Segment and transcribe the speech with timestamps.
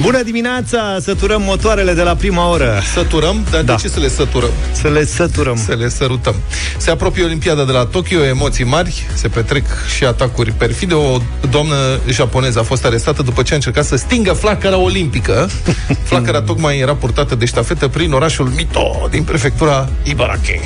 [0.00, 0.96] Bună dimineața!
[1.00, 2.80] Săturăm motoarele de la prima oră.
[2.94, 3.46] Săturăm?
[3.50, 3.74] Dar Da.
[3.74, 4.50] de ce să le săturăm?
[4.72, 5.56] Să le săturăm.
[5.66, 6.34] Să le sărutăm.
[6.76, 9.64] Se apropie Olimpiada de la Tokyo, emoții mari, se petrec
[9.96, 10.94] și atacuri perfide.
[10.94, 11.18] O
[11.50, 11.74] doamnă
[12.08, 15.50] japoneză a fost arestată după ce a încercat să stingă flacăra olimpică.
[16.08, 20.60] Flacăra tocmai era purtată de ștafetă prin orașul Mito, din prefectura Ibaraki.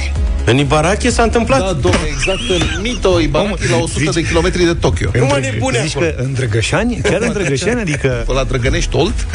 [0.45, 1.59] În Ibaraki s-a întâmplat?
[1.61, 5.11] Da, domnule, exact în Mito, Ibaraki, la 100 de kilometri de Tokyo.
[5.19, 6.11] Nu mă nebune Zici acolo.
[6.11, 7.01] că în Drăgășani?
[7.03, 7.81] Chiar în Drăgășani?
[7.81, 8.23] Adică...
[8.27, 9.27] Pe la Drăgănești Olt.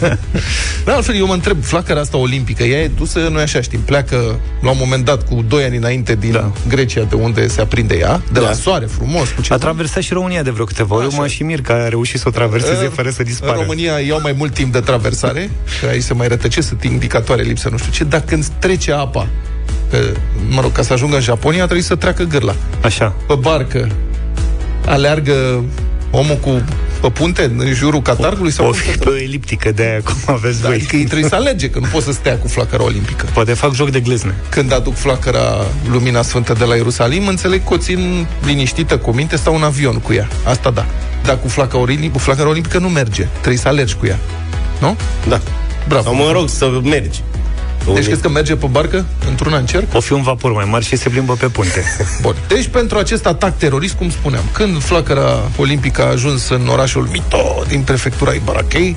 [0.84, 4.40] da, altfel, eu mă întreb, flacăra asta olimpică, ea e dusă, noi așa știm, pleacă
[4.60, 6.38] la un moment dat cu 2 ani înainte din Da.
[6.38, 6.52] da.
[6.68, 8.46] Grecia, de unde se aprinde ea, de Da.
[8.46, 9.58] la soare, frumos, cu A ceva.
[9.58, 11.06] traversat și România de vreo câteva ori.
[11.06, 11.16] Așa.
[11.20, 13.52] Mă și mir că a reușit să o traverseze În- fără să În dispară.
[13.60, 17.68] România iau mai mult timp de traversare, că aici se mai rătăce, sunt indicatoare lipsă,
[17.70, 19.26] nu știu ce, dar când trece apa,
[19.90, 19.96] că,
[20.48, 22.54] mă rog, ca să ajungă în Japonia, trebuie să treacă gârla.
[22.82, 23.14] Așa.
[23.26, 23.88] Pe barcă,
[24.86, 25.64] aleargă
[26.10, 26.62] omul cu
[27.00, 30.00] pe punte, în jurul catargului sau O cum fi se pe o eliptică de aia,
[30.04, 30.76] cum aveți Da, voi.
[30.76, 33.26] adică ei trebuie să alerge, că nu poți să stea cu flacăra olimpică.
[33.32, 34.34] Poate fac joc de glezne.
[34.48, 39.36] Când aduc flacăra Lumina Sfântă de la Ierusalim, înțeleg că o țin liniștită cu minte,
[39.36, 40.28] stau în avion cu ea.
[40.44, 40.86] Asta da.
[41.24, 43.26] Dar cu flacăra olimpică, cu flacăra olimpică nu merge.
[43.36, 44.18] Trebuie să alergi cu ea.
[44.80, 44.96] Nu?
[45.28, 45.40] Da.
[45.88, 46.04] Bravo.
[46.04, 47.20] Sau mă rog să mergi.
[47.94, 49.94] Deci crezi că merge pe barcă într-una în cerc?
[49.94, 51.84] O fi un vapor mai mare și se plimbă pe punte.
[52.22, 52.34] Bun.
[52.48, 57.64] Deci pentru acest atac terorist, cum spuneam, când flacăra olimpică a ajuns în orașul Mito
[57.68, 58.96] din prefectura Ibaraki,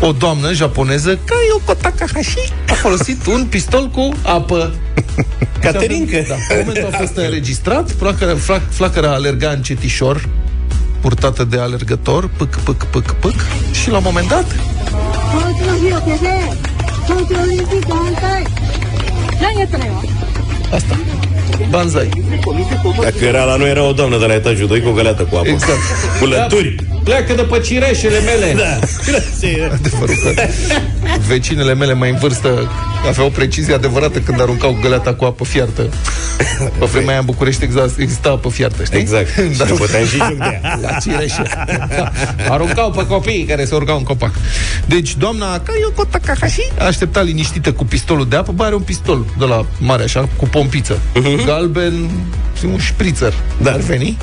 [0.00, 4.74] o doamnă japoneză, Kayoko Takahashi, a folosit un pistol cu apă.
[5.60, 6.24] Caterincă.
[6.28, 6.34] Da.
[6.34, 10.28] În momentul a fost înregistrat, flacăra, flac, flacăra alerga încetișor,
[11.00, 13.34] purtată de alergător, pâc, pâc, pâc, pâc,
[13.82, 14.46] și la un moment dat,
[17.07, 18.43] 東京広瀬で東京オリンピック反対
[19.41, 19.93] 何やったのよ
[20.73, 20.95] asta,
[21.69, 22.09] banzai.
[23.01, 25.35] Dacă era la noi, era o doamnă de la etajul 2 cu o găleată cu
[25.35, 25.47] apă.
[25.47, 25.79] Exact.
[26.19, 26.75] Cu lături.
[27.08, 28.54] Pleacă de pe cireșele mele.
[28.56, 28.78] Da.
[29.72, 30.42] Adevărul că
[31.26, 32.70] vecinele mele mai în vârstă
[33.08, 35.82] aveau precizie adevărată când aruncau găleata cu apă fiartă.
[36.78, 38.98] Pe vremea aia în București exact, exista apă fiartă, știi?
[38.98, 39.34] Exact.
[39.58, 39.64] Da.
[39.64, 40.78] Și ne puteam și joc de ea.
[40.82, 41.42] La cireșe.
[41.96, 42.12] Da.
[42.48, 44.32] Aruncau pe copiii care se urcau în copac.
[44.86, 48.52] Deci, doamna Kayoko Takahashi a așteptat liniștită cu pistolul de apă.
[48.52, 50.98] Bă, are un pistol de la mare, așa, cu pompiță.
[51.44, 52.10] Galben,
[52.64, 53.70] un șprițăr Da.
[53.72, 54.16] ar veni.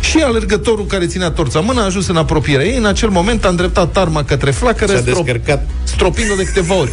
[0.00, 2.76] Și alergătorul care ținea torța în mână a ajuns în apropierea ei.
[2.76, 5.66] În acel moment a îndreptat arma către flacără, S-a strop- descărcat.
[5.84, 6.90] stropind-o de câteva ori.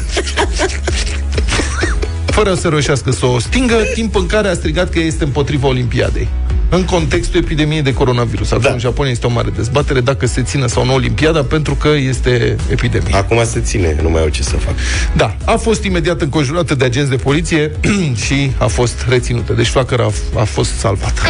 [2.26, 6.28] Fără să reușească să o stingă, timp în care a strigat că este împotriva Olimpiadei.
[6.70, 8.52] În contextul epidemiei de coronavirus.
[8.52, 8.72] Acum Da.
[8.72, 12.56] în Japonia este o mare dezbatere dacă se țină sau nu Olimpiada, pentru că este
[12.70, 13.16] epidemie.
[13.16, 14.74] Acum se ține, nu mai au ce să fac.
[15.16, 17.72] Da, a fost imediat înconjurată de agenți de poliție
[18.26, 19.54] și a fost reținută.
[19.54, 21.22] Deci flacăra a, a fost salvată.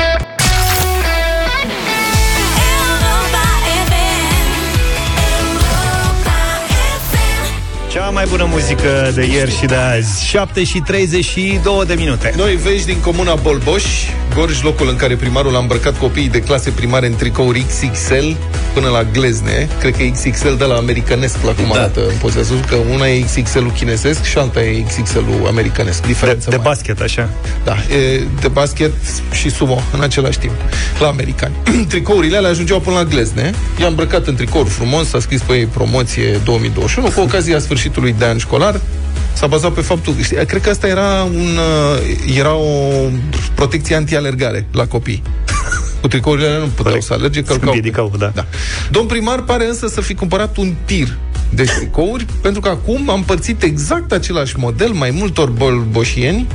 [8.12, 10.26] Mai bună muzică de ieri și de azi.
[10.26, 12.34] 7 și 32 de minute.
[12.38, 13.84] Noi vești din comuna Bolboș,
[14.36, 18.26] Gorj, locul în care primarul a îmbrăcat copiii de clase primare în tricouri XXL
[18.74, 19.68] până la glezne.
[19.80, 21.80] Cred că e XXL de la americanesc, la cum Da.
[21.80, 26.02] arată în poza Ați văzut că una e XXL-ul chinesesc și alta e XXL-ul americanesc.
[26.02, 26.70] De, Diferență de mare.
[26.70, 27.30] basket, așa.
[27.64, 28.92] Da, e de basket
[29.32, 30.54] și sumo în același timp,
[31.00, 31.54] la americani.
[31.90, 33.54] Tricourile alea ajungeau până la glezne.
[33.82, 38.26] I-a îmbrăcat în tricouri frumos, s-a scris pe ei promoție 2021, cu ocazia sfârșitului de
[38.26, 38.82] an școlar.
[39.34, 43.10] S-a bazat pe faptul, știi, cred că asta era, un, uh, era o
[43.56, 45.22] protecție anti-alergare la copii.
[46.02, 47.04] Cu tricourile alea nu puteau Corect.
[47.04, 47.68] să alerge, Se călcau.
[47.74, 48.32] împiedicau, da.
[48.36, 48.46] da.
[48.92, 51.18] Domn primar pare însă să fi cumpărat un tir
[51.50, 56.48] de tricouri, pentru că acum am împărțit exact același model mai multor bolboșieni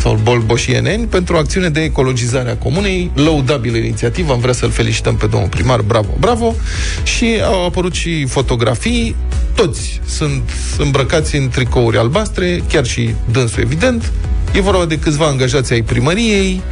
[0.00, 5.16] sau bolboșieneni pentru o acțiune de ecologizare a comunei, lăudabilă inițiativă, am vrea să-l felicităm
[5.16, 6.54] pe domnul primar, bravo, bravo,
[7.02, 9.16] și au apărut și fotografii,
[9.54, 14.12] toți sunt îmbrăcați în tricouri albastre, chiar și dânsul, evident,
[14.54, 16.62] e vorba de câțiva angajați ai primăriei,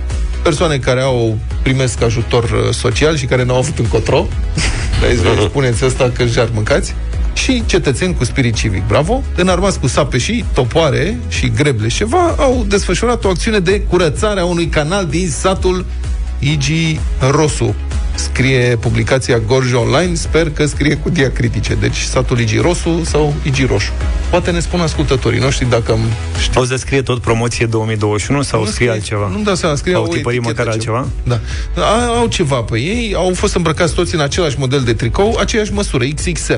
[0.42, 4.26] persoane care au primesc ajutor uh, social și care n-au avut încotro.
[5.00, 6.94] Vezi, vezi, spuneți asta că și-ar mâncați.
[7.36, 12.34] Și cetățeni cu spirit civic, bravo, înarmați cu sape și topoare și greble și ceva,
[12.38, 15.86] au desfășurat o acțiune de curățare a unui canal din satul
[16.38, 17.00] Igi
[17.30, 17.74] Rosu.
[18.14, 21.74] Scrie publicația Gorj Online, sper că scrie cu diacritice.
[21.74, 23.92] Deci satul Igi Rosu sau Igi Roșu.
[24.30, 26.00] Poate ne spun ascultătorii noștri dacă am
[26.42, 26.60] știu.
[26.60, 29.28] O să scrie tot promoție 2021 sau Nu scrie altceva?
[29.28, 31.08] Nu-mi dau seama, scrie Au o tipărit etichetă, măcar altceva?
[31.22, 31.40] Da.
[31.82, 35.72] A, au ceva pe ei, au fost îmbrăcați toți în același model de tricou, aceeași
[35.72, 36.52] măsură, XXL.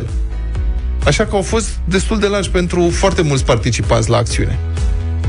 [1.08, 4.58] Așa că au fost destul de largi pentru foarte mulți participanți la acțiune.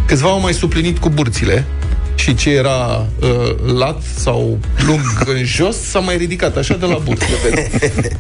[0.06, 1.66] Câțiva au mai suplinit cu burțile
[2.16, 3.28] și ce era uh,
[3.78, 5.02] lat sau lung
[5.36, 7.26] în jos s-a mai ridicat, așa de la burtă.
[7.44, 7.70] vezi.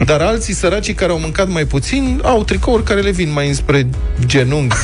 [0.05, 3.87] Dar alții săraci care au mâncat mai puțin au tricouri care le vin mai înspre
[4.25, 4.75] genunchi.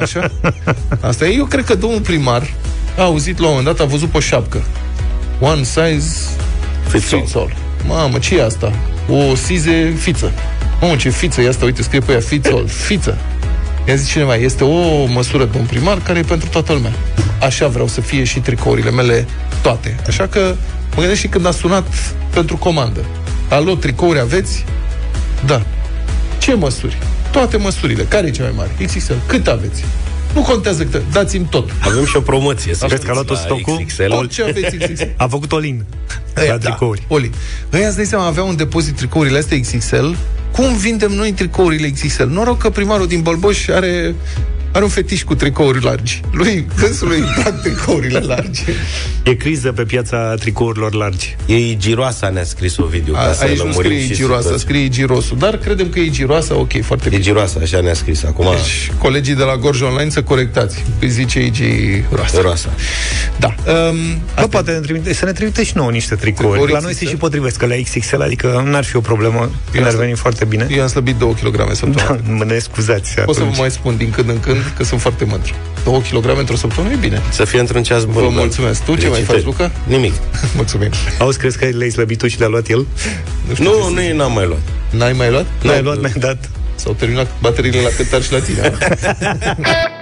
[0.00, 0.30] Așa?
[1.00, 1.34] Asta e.
[1.34, 2.54] Eu cred că domnul primar
[2.96, 4.62] a auzit la un moment dat, a văzut pe o șapcă.
[5.40, 6.16] One size
[6.88, 7.20] Fits all.
[7.22, 7.54] fits all.
[7.86, 8.72] Mamă, ce e asta?
[9.08, 10.32] O size fiță.
[10.80, 11.64] Mamă, ce fiță e asta?
[11.64, 12.66] Uite, scrie pe ea fits all.
[12.66, 13.18] Fiță.
[13.88, 16.92] Ia zi cineva, este o măsură, domn primar, care e pentru toată lumea.
[17.40, 19.26] Așa vreau să fie și tricourile mele
[19.62, 19.96] toate.
[20.06, 20.54] Așa că
[20.94, 21.86] mă gândesc și când a sunat
[22.30, 23.04] pentru comandă.
[23.48, 24.64] Alo, tricouri aveți?
[25.46, 25.62] Da.
[26.38, 26.98] Ce măsuri?
[27.30, 28.02] Toate măsurile.
[28.02, 28.70] Care e cea mai mare?
[28.86, 29.12] XXL.
[29.26, 29.84] Cât aveți?
[30.38, 31.02] Nu contează cât.
[31.12, 31.70] Dați-mi tot.
[31.80, 32.74] Avem și o promoție.
[32.74, 33.84] să Vezi că a luat știți, tot la stocul?
[33.86, 34.12] XXL.
[34.12, 35.04] Orice aveți XXL.
[35.16, 35.84] A făcut Olin
[36.34, 37.02] Aia, la tricouri.
[37.08, 37.30] Da, Oli.
[37.72, 40.06] Ăia, îți dai seama, aveau un depozit tricourile astea XXL.
[40.52, 42.24] Cum vindem noi tricourile XXL?
[42.24, 44.14] Noroc că primarul din Bălboș are
[44.72, 46.20] are un fetiș cu tricouri largi.
[46.32, 48.62] Lui, dânsului îi plac tricourile largi.
[49.22, 51.36] E criză pe piața tricourilor largi.
[51.46, 53.12] E giroasa, ne-a scris Ovidiu.
[53.12, 54.66] ca A, să aici nu lămurim scrie și giroasa, situația.
[54.66, 55.38] scrie girosul.
[55.38, 57.22] Dar credem că e giroasa, ok, foarte E bine.
[57.22, 58.24] giroasa, așa ne-a scris.
[58.24, 60.84] Acum, Deci, colegii de la Gorj Online să corectați.
[61.00, 62.36] Îi zice ei giroasa.
[62.36, 62.68] giroasa.
[63.38, 63.54] Da.
[63.72, 63.96] Um,
[64.40, 66.48] Bă, poate ne trimite, să ne trimite și nouă niște tricouri.
[66.50, 67.10] Tricouri la noi se XXL?
[67.10, 70.44] și potrivesc, că la XXL, adică n-ar fi o problemă, Eu ne-ar asta- veni foarte
[70.44, 70.66] bine.
[70.70, 72.20] eu am slăbit 2 kg săptămâna.
[72.26, 73.58] Da, mă ne scuzați Pot să vă atunci.
[73.58, 75.54] mai spun din când în când că sunt foarte mândru.
[75.84, 77.22] 2 kg într-o săptămână e bine.
[77.30, 78.12] Să fie într-un ceas bun.
[78.12, 78.28] Vă da.
[78.28, 78.84] mulțumesc.
[78.84, 79.42] Tu ce mai Felicitări.
[79.42, 79.70] faci, Luca?
[79.86, 80.12] Nimic.
[80.56, 80.90] Mulțumim.
[81.18, 82.86] Auzi, crezi că le-ai slăbit tu și le-a luat el?
[83.58, 84.60] Nu, nu, n-am mai luat.
[84.90, 85.46] N-ai mai luat?
[85.62, 86.50] L-ai luat, mi-ai dat.
[86.74, 88.60] S-au terminat bateriile la cântar și la tine.
[88.72, 89.98] a?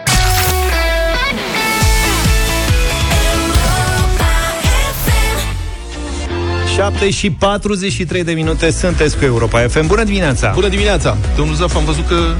[6.76, 9.86] 7 și 43 de minute sunteți cu Europa FM.
[9.86, 10.50] Bună dimineața!
[10.54, 11.16] Bună dimineața!
[11.36, 12.34] Domnul Zaf, am văzut că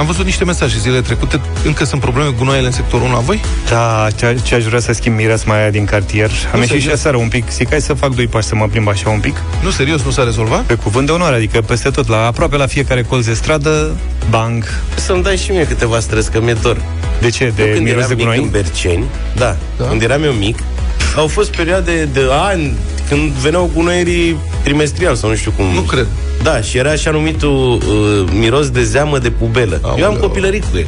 [0.00, 1.40] am văzut niște mesaje zilele trecute.
[1.64, 3.40] Încă sunt probleme cu gunoaiele în sectorul 1 la voi?
[3.68, 6.30] Da, ce, ce aș vrea să schimb mireasma aia din cartier.
[6.52, 6.98] Am ieșit și serios?
[6.98, 7.50] aseară un pic.
[7.50, 9.36] Zic, hai să fac doi pași să mă plimb așa un pic.
[9.62, 10.62] Nu, serios, nu s-a rezolvat?
[10.62, 13.96] Pe cuvânt de onoare, adică peste tot, la aproape la fiecare colț de stradă,
[14.30, 14.64] bang.
[14.94, 16.76] Să-mi dai și mie câteva stres, că mi-e dor.
[17.20, 17.52] De ce?
[17.56, 18.42] De Eu când miros eram de mic gunoi?
[18.44, 19.04] în Berceni,
[19.36, 19.56] da, Da.
[19.76, 20.58] da, când eram eu mic,
[21.16, 22.72] au fost perioade de ani
[23.08, 25.64] când veneau gunoierii trimestrial sau nu știu cum.
[25.74, 26.06] Nu cred.
[26.42, 29.78] Da, și era așa numitul uh, miros de zeamă de pubelă.
[29.82, 30.04] Aoleu.
[30.04, 30.86] Eu am copilărit cu el.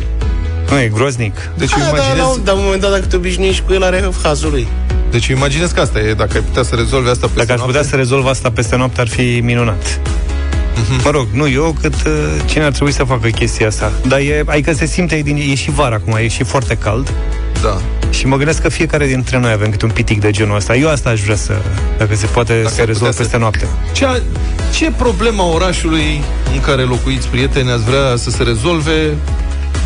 [0.71, 1.51] Nu, e groznic.
[1.57, 3.63] Deci Da, eu da, imaginez, la un- dar în un moment dat, dacă te obișnuiești
[3.67, 4.67] cu el, are hazul lui.
[5.11, 7.61] deci eu imaginez că asta e, dacă ai putea să rezolvi asta pe Dacă aș
[7.61, 10.01] putea să rezolv asta peste noapte, ar fi minunat.
[11.05, 12.13] Mă rog, nu eu, cât uh,
[12.47, 13.93] cine ar trebui să facă chestia asta.
[14.09, 17.13] Dar e, adică se simte, din, e și vara acum, e și foarte cald.
[17.63, 17.81] Da.
[18.11, 20.77] Și mă gândesc că fiecare dintre noi avem câte un pitic de genul ăsta.
[20.77, 21.53] Eu asta aș vrea să,
[21.99, 23.67] dacă se poate, Dacă să ai rezolv putea să- peste noapte.
[23.93, 24.23] Ce,
[24.75, 26.23] ce problema orașului
[26.55, 29.15] în care locuiți, prieteni, ați vrea să se rezolve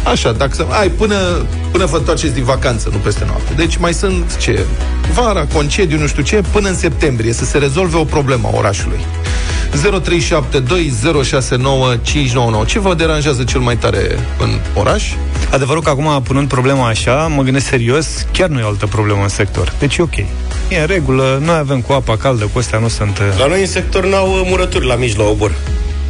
[0.05, 0.67] Așa, dacă să...
[0.71, 3.53] Ai, până, până vă întoarceți din vacanță, nu peste noapte.
[3.57, 4.61] Deci mai sunt, ce?
[5.15, 8.99] Vara, concediu, nu știu ce, până în septembrie, să se rezolve o problemă a orașului.
[9.77, 12.67] 0372069599.
[12.67, 15.05] Ce vă deranjează cel mai tare în oraș?
[15.51, 19.23] Adevărul că acum, punând problema așa, mă gândesc serios, chiar nu e o altă problemă
[19.23, 19.73] în sector.
[19.79, 20.17] Deci e ok.
[20.69, 23.19] E în regulă, noi avem cu apa caldă, cu astea nu sunt...
[23.19, 25.53] uh, La noi în sector n-au uh, murături la mici la obor.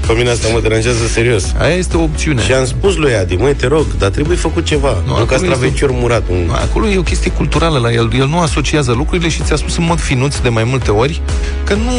[0.06, 1.54] Pe mine asta mă deranjează serios.
[1.58, 2.42] Aia este o opțiune.
[2.42, 4.88] Și am spus lui Adi, măi, te rog, dar trebuie făcut ceva.
[5.06, 6.22] Nu, acolo un castravecior murat.
[6.30, 6.48] Un...
[6.52, 8.10] Acolo e o chestie culturală la el.
[8.18, 11.20] El nu asociază lucrurile și ți-a spus în mod finuț de mai multe ori
[11.64, 11.90] că nu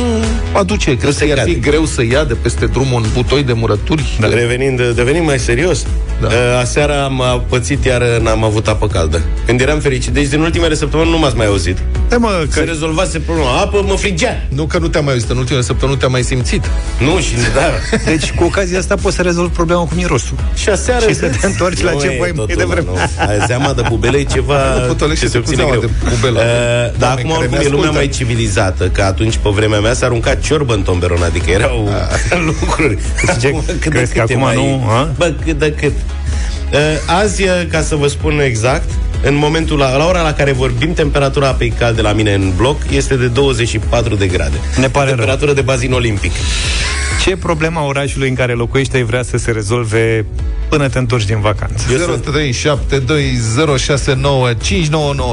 [0.54, 0.98] aduce.
[0.98, 1.70] Că se să ar fi cade.
[1.70, 4.18] greu să ia de peste drum un butoi de murături.
[4.20, 4.28] Da.
[4.28, 5.86] Revenind, devenind mai serios,
[6.22, 6.28] Da.
[6.28, 6.60] da.
[6.60, 9.22] aseară am uh, pățit iar n-am avut apă caldă.
[9.46, 11.78] Când eram fericit, deci din ultimele săptămâni nu m-ați mai auzit.
[12.10, 13.58] Da, mă, Se că rezolvase problema.
[13.58, 14.46] Apă mă frigea.
[14.50, 16.70] Nu că nu te-am mai auzit în ultimele săptămăni, nu te-am mai simțit.
[17.00, 17.97] Nu, și da.
[18.06, 20.36] Deci, cu ocazia asta poți să rezolvi problema cu mirosul.
[20.54, 21.08] Și aseară...
[21.08, 22.88] Și să te întorci la Nu ce e voi mai totul, devreme.
[22.92, 22.98] nu.
[23.28, 25.82] Aia, Zeama de bubele e ceva Nu pot ce să se cu obține zeama greu.
[25.82, 26.40] de bubelă.
[26.40, 27.92] Uh, dar Oameni acum care oricum ne e lumea ascultă.
[27.92, 31.90] mai civilizată, că atunci pe vremea mea s-a aruncat ciorbă în tomberon, adică erau
[32.62, 32.98] lucruri.
[33.40, 35.10] Ce, Acum, cât de crezi că cât e acum mai- nu, a?
[35.18, 35.94] Bă, cât de cât.
[36.74, 38.90] Uh, azi, uh, ca să vă spun exact,
[39.24, 42.78] în momentul, la, la ora la care vorbim, temperatura apei calde la mine în bloc
[42.92, 44.58] este de 24 de grade.
[44.80, 45.16] Ne pare rău.
[45.16, 46.32] Temperatură de bazin olimpic.
[47.24, 50.26] Ce problema orașului în care locuiești ai vrea să se rezolve
[50.70, 51.86] până te întorci din vacanță?
[51.88, 51.94] 0372069599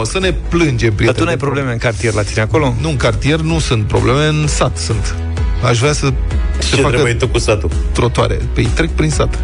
[0.02, 1.07] Să ne plânge, prieteni.
[1.07, 2.75] Dar tu n-ai probleme în cartier la tine acolo?
[2.81, 5.14] Nu în cartier, nu sunt probleme, în sat sunt.
[5.64, 6.12] Aș vrea să
[6.59, 7.71] se Ce facă trebuie tu cu satul?
[7.93, 8.38] trotoare.
[8.54, 9.38] Păi trec prin sat.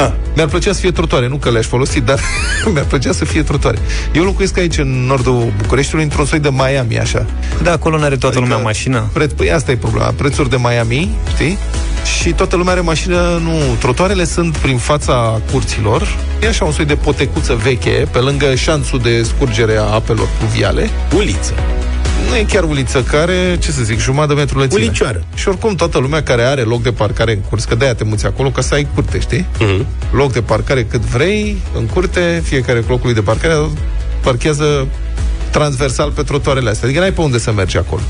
[0.00, 2.20] Ah, Mi-ar plăcea să fie trotoare, nu că le-aș folosi, dar
[2.72, 3.78] mi-ar plăcea să fie trotoare.
[4.12, 7.26] Eu locuiesc aici, în nordul Bucureștiului, într-un soi de Miami, așa.
[7.62, 9.10] Da, acolo n-are toată lumea Adică mașină.
[9.12, 10.12] Preț, păi asta e problema.
[10.16, 11.58] Prețuri de Miami, știi?
[12.20, 16.84] și toată lumea are mașină, nu, trotuarele sunt prin fața curților, e așa un soi
[16.84, 21.54] de potecuță veche, pe lângă șanțul de scurgere a apelor pluviale, Uliță.
[22.28, 24.84] Nu e chiar uliță, care, ce să zic, jumătate de metru lățime.
[24.84, 25.24] Ulicioară.
[25.34, 28.26] Și oricum toată lumea care are loc de parcare în curs, că de-aia te muți
[28.26, 29.46] acolo, ca să ai curte, știi?
[29.58, 29.86] Mhm.
[30.12, 33.54] Loc de parcare cât vrei, în curte, fiecare cu locului de parcare
[34.22, 34.86] parchează
[35.50, 36.84] transversal pe trotoarele astea.
[36.84, 38.00] Adică n-ai pe unde să mergi acolo.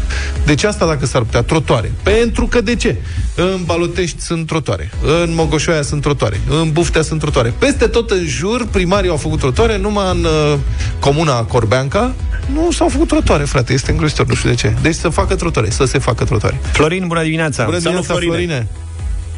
[0.45, 1.93] Deci asta dacă s-ar putea, trotoare.
[2.02, 2.97] Pentru că de ce?
[3.35, 4.90] În Balotești sunt trotoare,
[5.23, 7.55] în Mogoșoaia sunt trotoare, în Buftea sunt trotoare.
[7.59, 10.59] Peste tot în jur, primarii au făcut trotoare, numai în uh,
[10.99, 12.14] comuna Corbeanca
[12.54, 13.73] nu s-au făcut trotoare, frate.
[13.73, 14.75] Este îngrozitor, nu știu de ce.
[14.83, 16.61] Deci să facă trotoare, să se facă trotoare.
[16.73, 17.64] Florin, bună dimineața!
[17.64, 18.33] Bună Salut, dimineața, Florine.
[18.33, 18.69] Florine!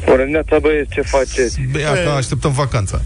[0.05, 1.59] Bună dimineața, băieți, ce faceți?
[1.71, 3.01] Băi, acum așteptăm vacanța.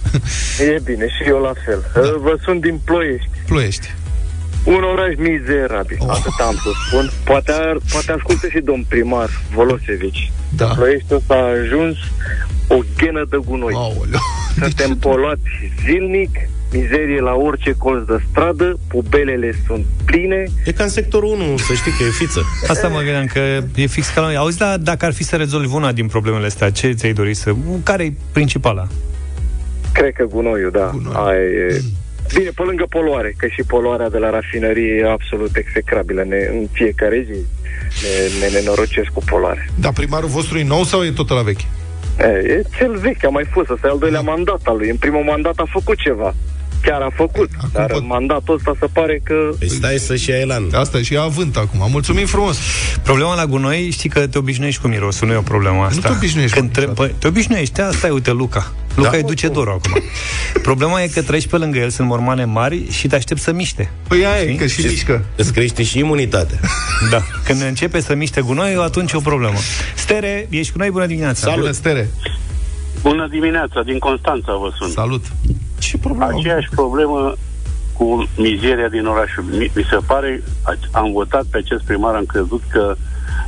[0.76, 1.92] E bine, și eu la fel.
[1.94, 2.02] Da.
[2.22, 3.30] Vă sunt din Ploiești.
[3.46, 3.88] Ploiești.
[4.64, 6.10] Un oraș mizerabil, oh.
[6.10, 7.12] atât am să spun.
[7.24, 10.32] Poate, ar, poate ascultă și domn primar Volosevici.
[10.56, 10.66] Da.
[10.66, 11.98] Ploiești ăsta a ajuns
[12.68, 13.74] o ghenă de gunoi.
[13.74, 13.82] Oh.
[13.82, 14.20] Aoleu.
[14.60, 15.50] Suntem poluați
[15.86, 16.34] zilnic,
[16.72, 20.44] mizerie la orice colț de stradă, pubelele sunt pline.
[20.66, 22.42] E ca în sectorul 1, să știi că e fiță.
[22.68, 23.40] Asta mă gândeam că
[23.76, 24.36] e fix ca la noi.
[24.36, 27.54] Auzi, da, dacă ar fi să rezolvi una din problemele astea, ce ți-ai dori să...
[27.84, 28.88] Care e principala?
[29.94, 30.90] Cred că gunoiul, da.
[30.94, 31.14] Gunoi.
[31.16, 31.82] Aia e...
[32.34, 36.24] Bine, pe lângă poluare, că și poluarea de la rafinărie e absolut execrabilă.
[36.24, 37.40] Ne, în fiecare zi
[38.04, 39.70] ne, ne nenorocesc cu poluare.
[39.80, 41.66] Dar primarul vostru e nou sau e tot la vechi?
[42.20, 44.90] E, e cel vechi, a mai fost, ăsta e al doilea mandat al lui.
[44.90, 46.36] În primul mandat a făcut ceva.
[46.82, 49.34] Chiar a făcut, Acum dar pot- în mandatul ăsta se pare că...
[49.60, 50.64] Păi stai să-și ia elan.
[50.74, 51.88] Asta e și avânt acum.
[51.92, 52.58] Mulțumim frumos!
[53.04, 56.08] Problema la gunoi, știi că te obișnuiești cu mirosul, nu e o problemă asta.
[56.08, 57.20] te obișnuiești, Când mă, trebuie, niciodată.
[57.20, 58.74] te obișnuiești, asta e, uite, Luca.
[58.96, 59.18] Luca Da?
[59.18, 60.02] îi duce dorul acum.
[60.62, 63.90] Problema e că treci pe lângă el, sunt mormane mari și te aștept să miște.
[64.08, 64.56] Păi aia e, Știi?
[64.58, 65.24] că și mișcă.
[65.36, 66.60] Îți crește și imunitatea.
[67.10, 67.22] Da.
[67.46, 69.58] Când începe să miște gunoiul, atunci e o problemă.
[69.96, 71.54] Stere, ești cu noi, bună dimineața.
[71.56, 72.10] Bună, Stere!
[73.02, 74.92] Bună dimineața, din Constanța vă sunt.
[74.92, 75.24] Salut!
[75.80, 76.32] Ce problemă?
[76.38, 77.34] Aceeași problemă
[77.94, 79.44] cu mizeria din orașul.
[79.44, 82.96] Mi, mi se pare, a- am votat pe acest primar, am crezut că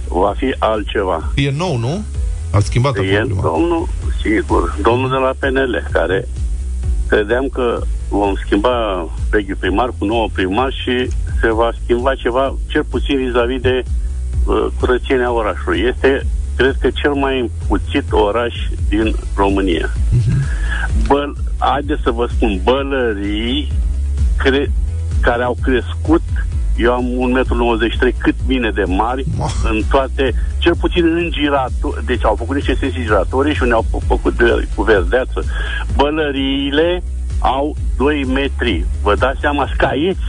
[0.08, 1.32] va fi altceva.
[1.36, 2.04] E nou, nu?
[2.52, 3.42] A schimbat acum E prima.
[3.42, 3.88] domnul,
[4.22, 6.28] sigur, domnul de la PNL, care
[7.08, 11.08] credeam că vom schimba vechiul primar cu nouă primar și
[11.42, 13.84] se va schimba ceva, cel puțin vis-a-vis de
[14.46, 15.80] uh, curățenia orașului.
[15.80, 16.26] Este,
[16.60, 18.56] cred că, cel mai împuțit oraș
[18.90, 19.90] din România.
[21.08, 23.72] Băl, haideți să vă spun, bălării
[24.38, 24.72] cre-
[25.22, 26.22] care au crescut
[26.78, 29.52] eu am 1,93 m, cât mine de mari, Oh.
[29.64, 33.86] în toate, cel puțin în giratori, deci au făcut niște sesii giratorii și unde au
[34.08, 35.44] făcut de, cu verdeață.
[35.96, 37.04] Bălăriile
[37.40, 38.86] au 2 metri.
[39.02, 40.20] Vă dați seama, scaieți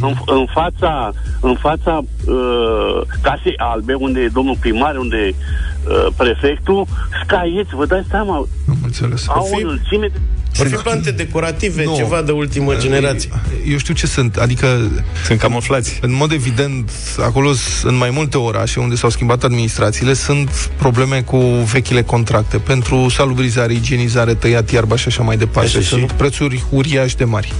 [0.00, 6.06] în, în fața, în fața uh, casei albe, unde e domnul primar, unde e uh,
[6.16, 6.86] prefectul,
[7.24, 8.36] scaieți, vă dați seama,
[8.68, 9.28] Am înțeles.
[9.28, 10.18] au fi- o înălțime de
[10.56, 11.94] Vor fi plante decorative, Nu.
[11.96, 13.30] ceva de ultimă generație.
[13.70, 14.90] Eu știu ce sunt, adică
[15.26, 15.98] Sunt camuflați.
[16.02, 16.90] în mod evident,
[17.22, 21.36] acolo s- în mai multe orașe unde s-au schimbat administrațiile, sunt probleme cu
[21.72, 25.68] vechile contracte pentru salubrizare, igienizare, tăiat iarba și așa mai departe.
[25.68, 27.52] Așa și- sunt prețuri uriași de mari.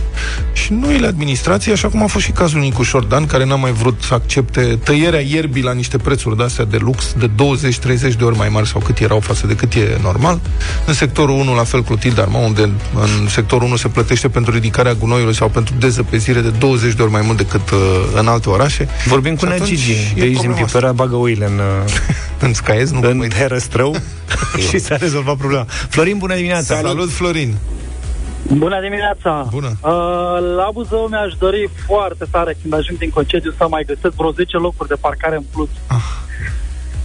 [0.52, 4.02] Și noile administrații, așa cum a fost și cazul Nicu Șordan, care n-a mai vrut
[4.02, 8.48] să accepte tăierea ierbii la niște prețuri de-astea de lux, de 20-30 de ori mai
[8.48, 10.40] mari sau cât erau față de cât e normal.
[10.86, 14.92] În sectorul 1, la fel, Clotilde Arma, unde în sectorul 1 se plătește pentru ridicarea
[14.92, 17.78] gunoiului sau pentru dezăpezire de 20 de ori mai mult decât uh,
[18.14, 18.88] în alte orașe.
[19.06, 21.58] Vorbim cu Și Nea atunci Gigi, e de aici din problema Pipera, bagă oile în,
[21.58, 21.92] uh,
[22.46, 23.94] În scaiez, nu în mai herăstrău
[24.68, 25.64] și s-a rezolvat problema.
[25.68, 26.74] Florin, bună dimineața!
[26.74, 27.54] Salut, Salut Florin!
[28.52, 29.48] Bună dimineața!
[29.50, 29.66] Bună.
[29.66, 34.30] Uh, la Buzău mi-aș dori foarte tare când ajung din concediu să mai găsesc vreo
[34.30, 35.68] 10 locuri de parcare în plus.
[35.86, 35.96] Ah.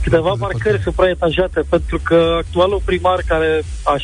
[0.04, 3.96] Câteva parcări supraetajate, pentru că actualul primar care a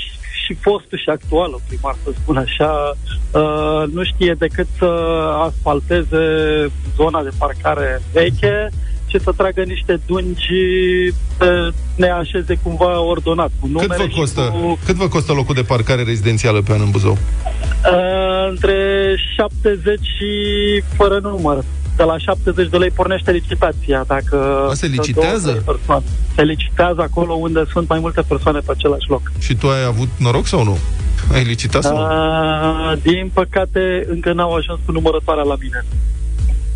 [0.47, 2.93] și- și fostul și actualul primar, să spun așa,
[3.31, 4.85] uh, nu știe decât să
[5.47, 6.25] asfalteze
[6.95, 8.69] zona de parcare veche
[9.07, 14.19] și să tragă niște dungi să ne așeze cumva ordonat, cu Cât numere vă, și
[14.19, 17.11] costă, cu cât vă costă locul de parcare rezidențială pe an în Buzău?
[17.91, 18.75] Uh, între
[19.35, 20.31] 70 și
[20.95, 21.63] fără număr.
[21.97, 24.03] De la 70 de lei pornește licitația.
[24.07, 25.45] Dacă A, se sunt licitează?
[25.51, 26.05] două, trei persoane.
[26.35, 29.31] Se licitează acolo unde sunt mai multe persoane pe același loc.
[29.39, 30.77] Și tu ai avut noroc sau nu?
[31.33, 32.03] Ai licitat sau nu?
[32.03, 35.85] Uh, din păcate, încă n-au ajuns cu numărătoarea la mine.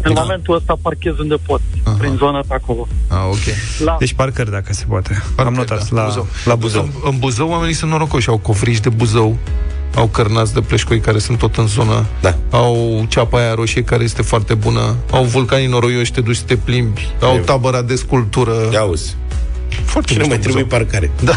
[0.03, 0.21] În Da.
[0.21, 1.95] momentul ăsta parchez unde pot, Aha.
[1.99, 2.87] prin zona pe acolo.
[3.07, 3.55] Ah, ok.
[3.85, 3.95] La...
[3.99, 5.13] Deci parcări, dacă se poate.
[5.13, 6.27] Am Parcă, notat da, la, Buzău.
[6.45, 6.83] la Buzău.
[6.83, 9.37] În, în Buzău oamenii sunt norocoși, au cofrici de Buzău,
[9.95, 12.35] au cărnați de pleșcoi care sunt tot în zonă, Da.
[12.49, 16.55] au ceapa aia roșie care este foarte bună, au vulcanii noroioși, te duci să te
[16.57, 18.53] plimbi, au E- tabăra de sculptură.
[18.71, 19.15] Ia auzi.
[19.85, 20.77] Foarte Și nu mișto mai trebuie Buzău.
[20.79, 21.11] parcare.
[21.23, 21.33] Da.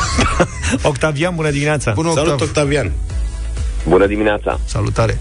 [0.91, 1.93] Octavian, bună dimineața!
[1.93, 2.49] Bună, Salut, Octav.
[2.49, 2.93] Octavian.
[3.89, 4.61] Bună dimineața!
[4.65, 5.19] Salutare.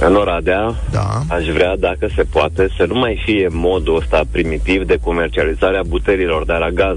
[0.00, 1.22] În Oradea Da.
[1.28, 5.82] aș vrea, dacă se poate, să nu mai fie modul ăsta primitiv de comercializare a
[5.82, 6.96] butelilor de la gaz.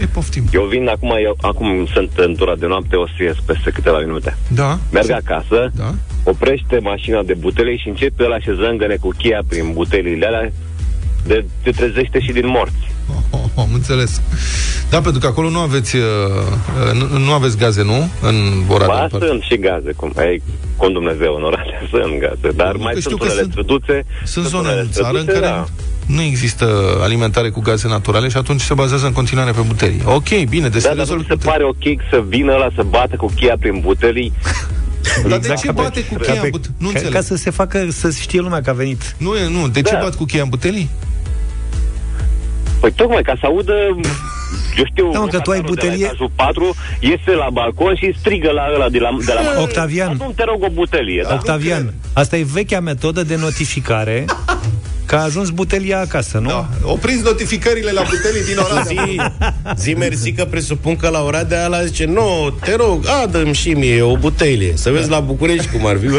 [0.00, 0.44] E, poftim.
[0.52, 3.98] Eu vin acum, eu, acum sunt în tura de noapte, o să ies peste câteva
[3.98, 4.36] minute.
[4.48, 4.78] Da.
[4.92, 5.94] Merg acasă, Da.
[6.24, 10.52] oprește mașina de butele și începe ăla și zângăne cu cheia prin butelile alea,
[11.26, 12.90] de, te trezește și din morți.
[13.16, 14.20] Oh, oh, oh, am înțeles.
[14.90, 18.08] Da, pentru că acolo nu aveți, uh, uh, nu, nu aveți gaze, nu?
[18.20, 18.34] În
[18.68, 19.08] Oradea.
[19.12, 20.42] Ba, sunt și gaze, cum, ai,
[20.76, 23.52] cum Dumnezeu în Oradea, sunt gaze, dar Nu, mai că știu sunt că unele sunt-
[23.52, 24.04] străduțe.
[24.24, 25.66] Sunt zone unele în țară în străduțe, care da.
[26.06, 26.66] nu există
[27.02, 30.02] alimentare cu gaze naturale și atunci se bazează în continuare pe butelii.
[30.04, 32.82] Ok, bine, deci Da, se dar nu rezolvă se pare ok să vină la să
[32.82, 34.32] bată cu cheia prin butelii?
[35.22, 36.74] Dar de Exact ce ca pe- bate cu ca cheia pe- în butelii?
[36.78, 37.12] Nu ca, înțeleg.
[37.14, 39.14] ca să se facă, să știe lumea că a venit.
[39.18, 39.68] Nu, e, nu.
[39.68, 39.98] De ce Da.
[40.02, 40.90] bat cu cheia în butelii?
[42.80, 43.72] Păi tocmai ca să audă
[44.78, 47.46] eu știu, Da, mă, că tu ai locatarul de la butelie- etajul 4 iese la
[47.52, 50.16] balcon și strigă la ăla de la, de la Octavian.
[50.18, 51.34] Nu te rog o butelie, da?
[51.34, 54.24] Octavian, asta e vechea metodă de notificare
[55.06, 56.48] că a ajuns butelia acasă, nu?
[56.48, 56.68] Da.
[56.82, 59.04] Opriți notificările la butelii din Oradea.
[59.76, 63.70] Zi, zi mersi că presupun că la Oradea ăla zice Nu, te rog, adă și
[63.72, 66.18] mie o butelie Să vezi la București cum ar fi Hei,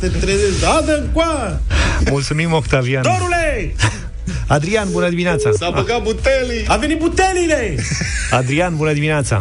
[0.00, 1.60] Te trezești, adă coa
[2.10, 3.02] Mulțumim, Octavian.
[3.02, 3.74] Dorule,
[4.46, 5.50] Adrian, bună dimineața!
[5.52, 6.64] S-a băgat butelii.
[6.66, 7.74] a venit butelile
[8.30, 9.40] Adrian, bună dimineața!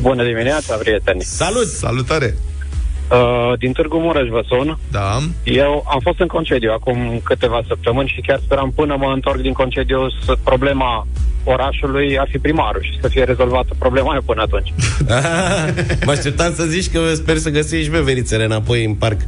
[0.00, 1.22] Bună dimineața, prieteni!
[1.22, 2.36] Salut Salutare.
[3.10, 4.78] Uh, din Târgu Mureș vă sun.
[4.90, 5.18] Da.
[5.44, 9.52] Eu am fost în concediu acum câteva săptămâni și chiar speram până mă întorc din
[9.52, 11.06] concediu să problema
[11.44, 14.72] orașului ar fi primarul și să fie rezolvată problema aia până atunci.
[16.06, 19.20] Mă așteptam să zici că sper să găsești beverițele înapoi în parc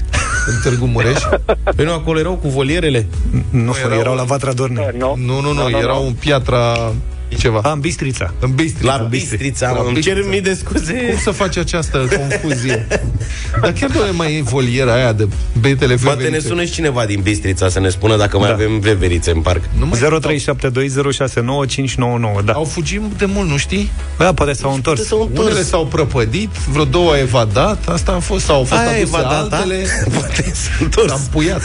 [0.46, 1.20] În Târgu Mureș.
[1.76, 3.06] Păi nu, acolo erau cu volierele
[3.50, 4.94] Nu, erau- erau la Vatra Dorne.
[4.98, 6.92] Nu, Nu, nu, nu, erau în piatra
[7.36, 7.60] ceva.
[7.62, 8.32] A, în Bistrița.
[8.40, 8.96] În Bistrița.
[8.96, 10.20] La Bistrița, La mă, îmi Bistrița.
[10.20, 12.86] cer mii de Cum scuze să faci această confuzie?
[13.62, 15.28] Dar chiar doar mai e voliera aia de
[15.60, 16.48] betele Poate ne veverițe.
[16.48, 18.54] sună și cineva din Bistrița să ne spună dacă mai Da.
[18.54, 22.52] avem veverițe în parc Nu mai 0372069599, da.
[22.52, 23.90] Au fugit de mult, nu știi?
[24.18, 25.06] Da, poate s-au întors.
[25.06, 28.88] S-au Unele s-au prăpădit, vreo două au evadat, asta a fost, sau au fost Aia
[28.88, 29.56] aduse evadat, da?
[29.56, 29.84] altele,
[30.18, 31.62] Poate s-a s-a întors împuiat.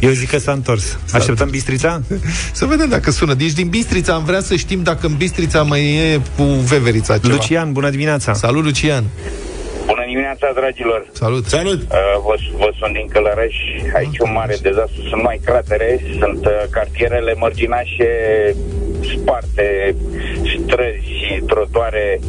[0.00, 0.98] Eu zic că s-a întors.
[1.12, 2.02] Așteptăm Bistrița?
[2.52, 3.34] Să vedem dacă sună.
[3.34, 7.34] Deci din Bistrița am vrea să știm dacă în Bistrița mai e cu veverița ceva.
[7.34, 8.32] Lucian, bună dimineața!
[8.32, 9.04] Salut, Lucian.
[9.86, 11.06] Bună dimineața, dragilor!
[11.12, 11.46] Salut.
[11.46, 11.80] Salut!
[11.80, 11.86] Uh,
[12.24, 13.56] vă, vă sunt din Călărăș.
[13.94, 15.00] Aici un mare dezastru.
[15.08, 18.10] Sunt mai cratere, sunt uh, cartierele mărginașe
[19.12, 19.94] sparte,
[20.62, 22.20] străzi și trotoare.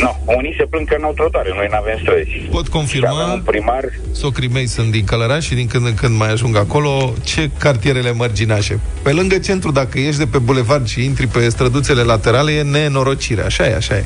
[0.00, 2.30] No, unii se plâng că nu au trotoare, noi nu avem străzi.
[2.30, 5.94] Pot Și avem confirma, un primar socrii mei sunt din Călăraș și din când în
[5.94, 8.80] când mai ajung acolo, ce cartierele mărginașe.
[9.02, 13.42] Pe lângă centru, dacă ieși de pe bulevard și intri pe străduțele laterale, e nenorocire.
[13.42, 14.04] Așa e, așa e.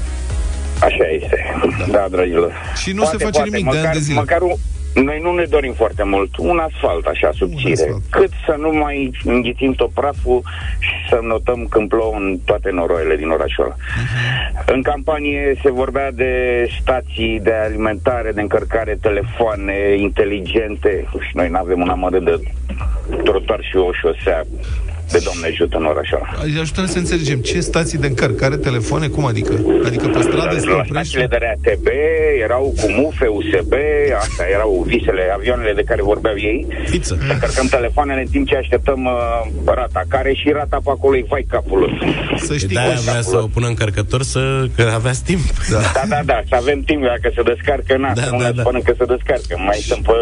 [0.79, 1.57] Așa este.
[1.91, 2.53] Da, dragilor.
[2.83, 4.19] Și nu se face nimic de ani măcar, de zile.
[4.19, 4.55] Măcar un,
[4.95, 6.37] noi nu ne dorim foarte mult.
[6.37, 7.73] Un asfalt așa subțire.
[7.73, 8.03] asfalt.
[8.11, 10.43] Cât să nu mai înghițim topraful
[10.79, 13.75] și să notăm când plouă în toate noroile din orașul ăla.
[13.75, 14.73] Mhm.
[14.75, 16.33] În campanie se vorbea de
[16.81, 21.09] stații de alimentare, de încărcare, telefoane inteligente.
[21.21, 22.41] Și noi nu avem un amărât de
[23.25, 24.45] trotuar și o șosea
[25.13, 26.61] de Doamne ajută în orașul ăla.
[26.61, 29.53] Ajută-ne să înțelegem ce stații de încărcare telefoane, cum adică?
[29.85, 30.93] Adică pe stradă se La oprește?
[30.93, 31.87] stațiile de RATB
[32.47, 33.73] erau cu mufe, USB,
[34.21, 36.67] astea erau visele, avioanele de care vorbeau ei.
[36.89, 37.19] Fiță.
[37.27, 41.25] Să încărcăm telefoanele în timp ce așteptăm uh, rata, care și rata pe acolo e
[41.29, 41.93] vai capul lui.
[42.47, 43.01] Să știi De-aia că...
[43.01, 44.41] vrea să o pună încărcător să...
[44.77, 45.41] că aveați timp.
[45.71, 45.81] Da.
[45.95, 48.53] Da, da, da, să avem timp, dacă se descarcă, na, Da, să nu da, ne
[48.53, 48.61] da.
[48.63, 49.55] spunem că se descarcă.
[49.69, 50.13] Mai sunt pe,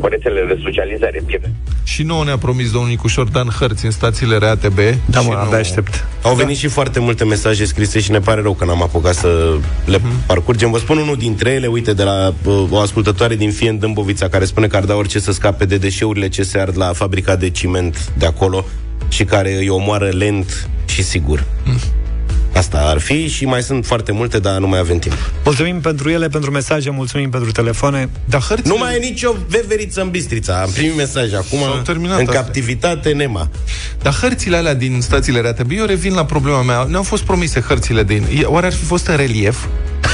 [0.00, 1.52] pe rețelele de socializare, bine.
[1.84, 4.78] Și nouă ne-a promis domnul Nicușor Dan hărți în stațiile RATB.
[5.06, 6.04] Da, și mă, nu- abia aștept.
[6.22, 9.56] Au venit și foarte multe mesaje scrise și ne pare rău că n-am apucat să
[9.84, 10.70] le parcurgem.
[10.70, 14.44] Vă spun unul dintre ele, uite, de la uh, o ascultătoare din Fien Dâmbovița, care
[14.44, 17.50] spune că ar da orice să scape de deșeurile ce se ard la fabrica de
[17.50, 18.64] ciment de acolo
[19.08, 21.44] și care îi omoară lent și sigur.
[22.52, 25.14] Asta ar fi și mai sunt foarte multe, dar nu mai avem timp.
[25.44, 28.08] Mulțumim pentru ele, pentru mesaje, mulțumim pentru telefoane.
[28.24, 28.68] Dar hărțile...
[28.72, 30.60] Nu mai e nicio veveriță în Bistrița.
[30.62, 32.40] Am primit mesaj acum S-au terminat în astea.
[32.40, 33.48] captivitate Nema.
[34.02, 36.86] Dar hărțile alea din stațiile RATB, eu revin la problema mea.
[36.88, 38.24] Ne-au fost promise hărțile din...
[38.40, 39.64] E- Oare ar fi fost în relief?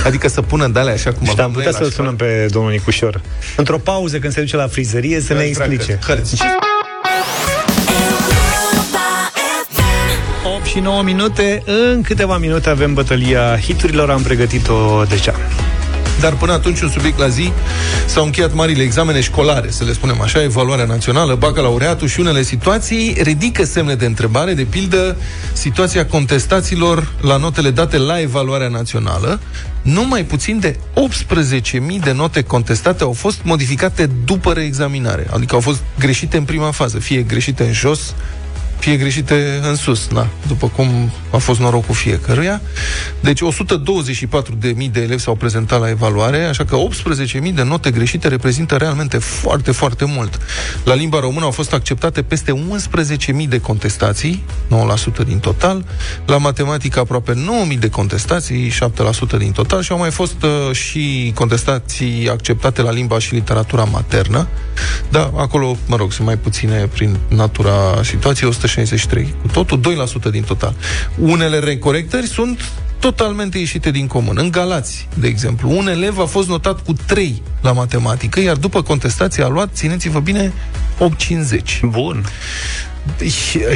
[0.04, 2.16] Adică să pună de alea așa cum Și aveam am noi putea la să-l sunăm
[2.16, 3.20] pe domnul Nicușor.
[3.56, 5.98] Într-o pauză, când se duce la frizărie, să ne explice.
[6.06, 6.36] Hărți.
[10.64, 15.34] 8 și 9 minute, în câteva minute avem bătălia hiturilor, am pregătit-o deja.
[16.20, 17.52] Dar până atunci, un subiect la zi,
[18.06, 23.16] s-au încheiat marile examene școlare, să le spunem așa, evaluarea națională, bacalaureatul și unele situații
[23.22, 25.16] ridică semne de întrebare, de pildă
[25.52, 29.40] situația contestațiilor la notele date la evaluarea națională.
[29.82, 30.76] Numai puțin de
[31.64, 36.70] 18.000 de note contestate au fost modificate după reexaminare, adică au fost greșite în prima
[36.70, 38.14] fază, fie greșite în jos,
[38.78, 42.60] fie greșite în sus, na, după cum a fost norocul fiecăruia.
[43.20, 46.76] Deci 124.000 de elevi s-au prezentat la evaluare, așa că
[47.46, 50.40] 18.000 de note greșite reprezintă realmente foarte, foarte mult.
[50.84, 52.52] La limba română au fost acceptate peste
[53.42, 54.44] 11.000 de contestații,
[55.22, 55.84] 9% din total,
[56.26, 57.32] la matematică aproape
[57.72, 58.72] 9.000 de contestații,
[59.34, 63.84] 7% din total și au mai fost uh, și contestații acceptate la limba și literatura
[63.84, 64.48] maternă.
[65.10, 69.80] Da, acolo, mă rog, sunt mai puține prin natura situației, 163, cu totul
[70.28, 70.74] 2% din total.
[71.18, 72.60] Unele recorectări sunt
[72.98, 74.36] totalmente ieșite din comun.
[74.38, 78.82] În Galați, de exemplu, un elev a fost notat cu 3 la matematică, iar după
[78.82, 80.52] contestație a luat, țineți-vă bine,
[80.98, 81.80] 8,50.
[81.82, 82.24] Bun.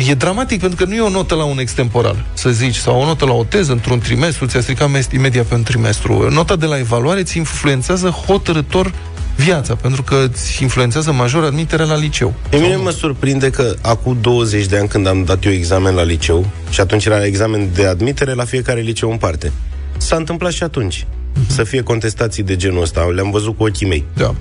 [0.09, 3.05] E dramatic pentru că nu e o notă la un extemporal, să zici, sau o
[3.05, 6.31] notă la o teză într-un trimestru, ți-a stricat mes- imediat pe un trimestru.
[6.31, 8.92] Nota de la evaluare ți influențează hotărător
[9.44, 12.35] viața, pentru că îți influențează major admiterea la liceu.
[12.48, 16.03] Pe mine mă surprinde că acum 20 de ani când am dat eu examen la
[16.03, 19.53] liceu și atunci era examen de admitere la fiecare liceu în parte.
[19.96, 21.07] S-a întâmplat și atunci
[21.46, 23.01] să fie contestații de genul ăsta.
[23.14, 24.05] Le-am văzut cu ochii mei.
[24.16, 24.35] Da.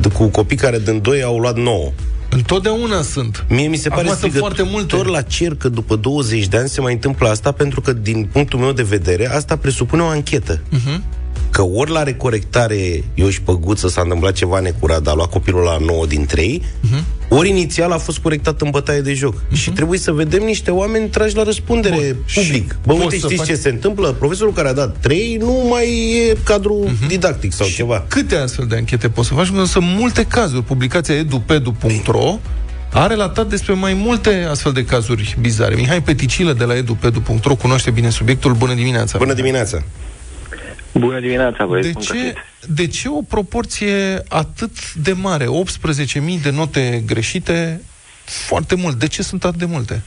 [0.00, 1.92] De- Cu copii care din 2 au luat 9.
[2.30, 3.44] Întotdeauna sunt.
[3.48, 5.10] Mie mi se pare Acum sunt strigător foarte multe.
[5.10, 8.58] la cer că după 20 de ani se mai întâmplă asta pentru că, din punctul
[8.58, 10.60] meu de vedere, asta presupune o anchetă.
[10.68, 11.02] Mhm.
[11.50, 15.62] Că ori la recorectare eu și păguță s-a întâmplat ceva necurat, dar a luat copilul
[15.62, 17.04] la 9 din 3, Mhm.
[17.28, 19.42] ori inițial a fost corectat în bătaie de joc.
[19.52, 22.16] Și trebuie să vedem niște oameni trași la răspundere Bun.
[22.34, 22.70] public.
[22.70, 24.12] Și Bă, poți uite, să știți faci- ce se întâmplă?
[24.18, 25.86] Profesorul care a dat 3 nu mai
[26.28, 28.04] e cadru didactic sau ceva.
[28.08, 29.44] Câte astfel de anchete poți să faci?
[29.46, 30.62] Pentru că sunt multe cazuri.
[30.62, 32.38] Publicația edupedu.ro
[32.92, 35.74] a relatat despre mai multe astfel de cazuri bizare.
[35.74, 38.52] Mihai Peticilă de la edupedu.ro cunoaște bine subiectul.
[38.54, 39.18] Bună dimineața!
[39.18, 39.82] Bună dimineața!
[40.98, 41.88] Bună dimineața, băieți.
[41.88, 42.36] De bun ce, găsit.
[42.68, 45.44] de ce o proporție atât de mare?
[45.44, 47.82] 18.000 de note greșite?
[48.24, 48.98] Foarte mult.
[48.98, 50.02] De ce sunt atât de multe?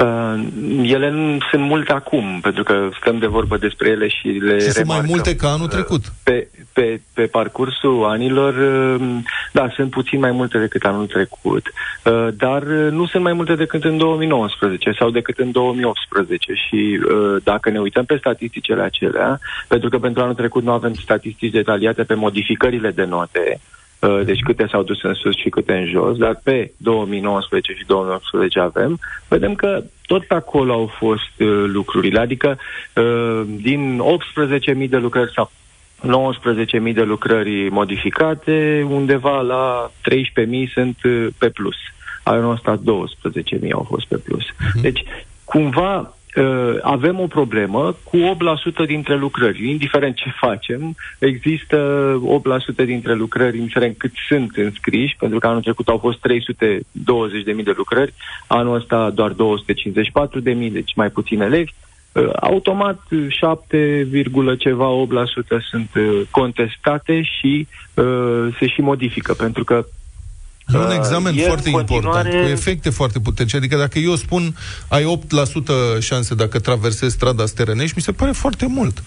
[0.00, 0.46] Uh,
[0.82, 4.70] ele nu sunt multe acum, pentru că stăm de vorbă despre ele și le Și
[4.70, 5.08] sunt mai remarcăm.
[5.08, 6.04] multe ca anul trecut.
[6.22, 9.06] Pe, pe, pe parcursul anilor, uh,
[9.52, 11.66] da, sunt puțin mai multe decât anul trecut,
[12.04, 17.00] uh, dar uh, nu sunt mai multe decât în 2019 sau decât în 2018 și
[17.02, 21.52] uh, dacă ne uităm pe statisticile acelea, pentru că pentru anul trecut nu avem statistici
[21.52, 23.77] detaliate pe modificările de note, Uh,
[24.24, 28.60] deci câte s-au dus în sus și câte în jos, dar pe 2019 și 2018
[28.60, 32.58] avem, vedem că tot pe acolo au fost uh, lucrurile, adică
[32.94, 34.02] uh, din
[34.82, 35.50] 18.000 de lucrări sau
[36.00, 41.76] 19.000 de lucrări modificate, undeva la 13.000 sunt uh, pe plus.
[42.22, 44.44] Anul ăsta 12.000 au fost pe plus.
[44.82, 45.02] Deci,
[45.44, 46.17] cumva, uh,
[46.82, 48.16] avem o problemă cu
[48.84, 49.70] 8% dintre lucrări.
[49.70, 51.78] Indiferent ce facem, există
[52.82, 57.74] 8% dintre lucrări, indiferent cât sunt înscriși, pentru că anul trecut au fost 320.000 de
[57.76, 58.14] lucrări,
[58.46, 61.72] anul ăsta doar 254.000, deci mai puțini elevi.
[62.12, 69.34] Uh, Automat uh, 7, virgulă ceva 8% sunt uh, contestate și uh, se și modifică,
[69.34, 69.86] pentru că
[70.74, 73.56] E un Uh, examen e în foarte important, continuare- cu efecte foarte puternice.
[73.56, 74.56] Adică dacă eu spun
[74.88, 79.02] ai 8% șanse dacă traversezi strada Sterănești, mi se pare foarte mult.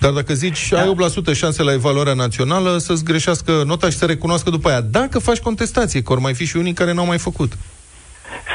[0.00, 0.80] Dar dacă zici da.
[0.80, 4.80] ai 8% șanse la evaluarea națională să-ți greșească nota și să recunoască după aia.
[4.80, 7.52] Dacă faci contestație, că ori mai fi și unii care n-au mai făcut.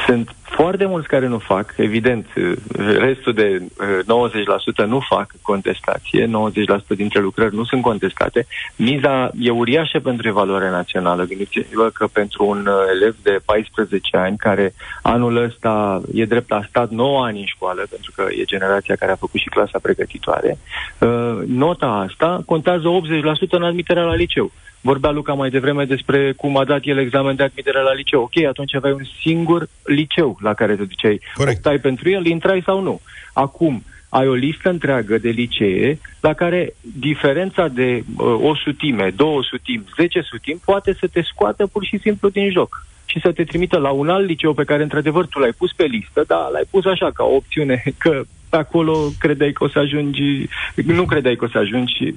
[0.06, 2.52] Sunt foarte mulți care nu fac, evident, uh,
[2.98, 3.62] restul de
[4.06, 8.46] uh, 90% nu fac contestație, 90% dintre lucrări nu sunt contestate.
[8.76, 11.24] Miza e uriașă pentru evaluarea națională.
[11.24, 16.62] Gândiți-vă că pentru un uh, elev de 14 ani, care anul ăsta e drept la
[16.68, 20.58] stat 9 ani în școală, pentru că e generația care a făcut și clasa pregătitoare,
[20.98, 24.52] uh, nota asta contează 80% în admiterea la liceu.
[24.82, 28.22] Vorbea Luca mai devreme despre cum a dat el examen de admitere la liceu.
[28.22, 31.20] Ok, atunci aveai un singur liceu la care te duceai.
[31.34, 31.56] Corect.
[31.56, 33.00] Optai pentru el, intrai sau nu.
[33.32, 39.42] Acum, ai o listă întreagă de licee la care diferența de uh, o sutime, două
[39.42, 43.44] sutimi, zece sutimi poate să te scoată pur și simplu din joc și să te
[43.44, 46.66] trimită la un alt liceu pe care, într-adevăr, tu l-ai pus pe listă, dar l-ai
[46.70, 51.36] pus așa, ca o opțiune, că pe acolo credeai că o să ajungi, nu credeai
[51.36, 52.14] că o să ajungi și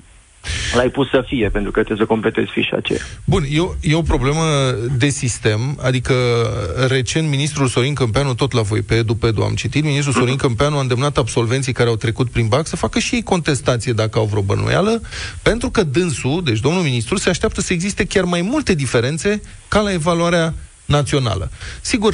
[0.76, 3.00] l-ai pus să fie, pentru că trebuie să completezi fișa aceea.
[3.26, 4.44] Bun, e o, e o problemă
[4.98, 6.14] de sistem, adică
[6.88, 10.78] recent ministrul Sorin Câmpeanu, tot la voi pe Edu Pedu am citit, ministrul Sorin Câmpeanu
[10.78, 14.26] a îndemnat absolvenții care au trecut prin BAC să facă și ei contestație dacă au
[14.26, 15.02] vreo bănuială,
[15.42, 19.80] pentru că dânsul, deci domnul ministru, se așteaptă să existe chiar mai multe diferențe ca
[19.80, 20.54] la evaluarea
[20.86, 21.52] națională.
[21.82, 22.14] Sigur,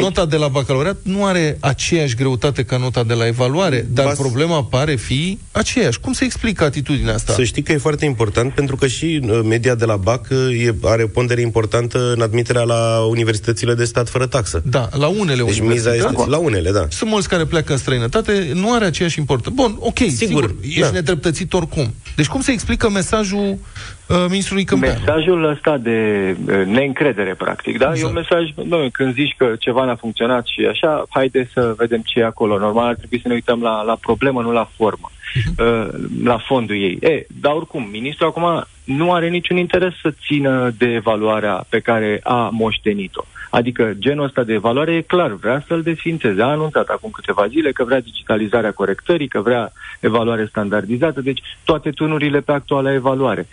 [0.00, 4.16] nota de la bacalaureat nu are aceeași greutate ca nota de la evaluare, dar Bas-
[4.18, 6.00] problema pare fi aceeași.
[6.00, 7.32] Cum se explică atitudinea asta?
[7.32, 10.64] Să știi că e foarte important pentru că și uh, media de la BAC uh,
[10.64, 14.62] e, are o pondere importantă în admiterea la universitățile de stat fără taxă.
[14.64, 15.96] Da, la unele Deci miza universități.
[16.06, 16.86] este la unele, da.
[16.90, 19.62] Sunt mulți care pleacă în străinătate, nu are aceeași importanță.
[19.62, 20.90] Bun, ok, sigur, sigur ești da.
[20.90, 21.94] nedreptățit oricum.
[22.16, 23.58] Deci cum se explică mesajul
[24.08, 24.98] uh, ministrului Câmpeanu?
[24.98, 25.98] Mesajul ăsta de
[26.46, 27.92] uh, neîncredere, practic, da?
[27.96, 32.00] E un mesaj, nu, când zici că ceva n-a funcționat și așa, haide să vedem
[32.00, 32.58] ce e acolo.
[32.58, 35.10] Normal ar trebui să ne uităm la, la problemă, nu la formă,
[35.58, 35.88] uh,
[36.24, 36.98] la fondul ei.
[37.00, 42.20] E, dar oricum, ministrul acum nu are niciun interes să țină de evaluarea pe care
[42.22, 43.24] a moștenit-o.
[43.50, 46.42] Adică genul ăsta de evaluare e clar, vrea să-l desfințeze.
[46.42, 51.90] A anunțat acum câteva zile că vrea digitalizarea corectării, că vrea evaluare standardizată, deci toate
[51.90, 53.48] tunurile pe actuala evaluare.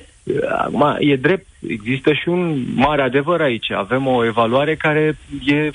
[0.58, 3.72] Acum, e drept, există și un mare adevăr aici.
[3.72, 5.70] Avem o evaluare care e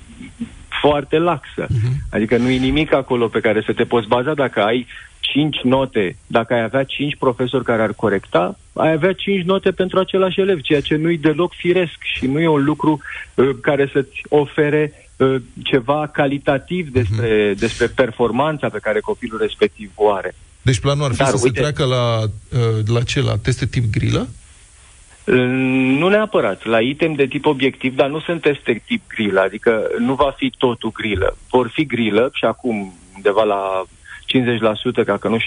[0.82, 1.66] foarte laxă.
[2.10, 4.86] Adică nu e nimic acolo pe care să te poți baza dacă ai
[5.32, 9.98] 5 note, dacă ai avea 5 profesori care ar corecta, ai avea 5 note pentru
[9.98, 13.00] același elev, ceea ce nu e deloc firesc și nu e un lucru
[13.34, 20.12] uh, care să-ți ofere uh, ceva calitativ despre, despre performanța pe care copilul respectiv o
[20.12, 20.34] are.
[20.62, 23.20] Deci planul ar fi Dar, să uite- se treacă la, uh, la ce?
[23.22, 24.28] La teste tip grilă?
[25.98, 30.14] Nu neapărat, la item de tip obiectiv, dar nu sunt teste tip grilă, adică nu
[30.14, 31.36] va fi totul grilă.
[31.50, 33.84] Vor fi grilă și acum undeva la
[35.02, 35.40] 50%, dacă nu 60%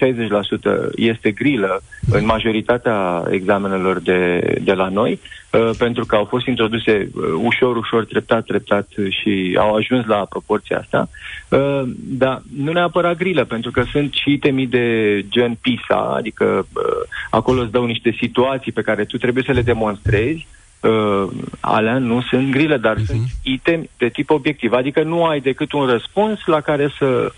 [0.95, 5.19] este grilă în majoritatea examenelor de, de la noi,
[5.51, 8.87] uh, pentru că au fost introduse uh, ușor, ușor, treptat, treptat
[9.21, 11.09] și au ajuns la proporția asta.
[11.49, 16.83] Uh, Dar nu neapărat grilă, pentru că sunt și temii de gen PISA, adică uh,
[17.29, 20.47] acolo îți dau niște situații pe care tu trebuie să le demonstrezi,
[20.79, 21.27] uh,
[21.59, 23.05] alea nu sunt grile, dar uh-huh.
[23.05, 24.73] sunt item de tip obiectiv.
[24.73, 27.31] Adică nu ai decât un răspuns la care să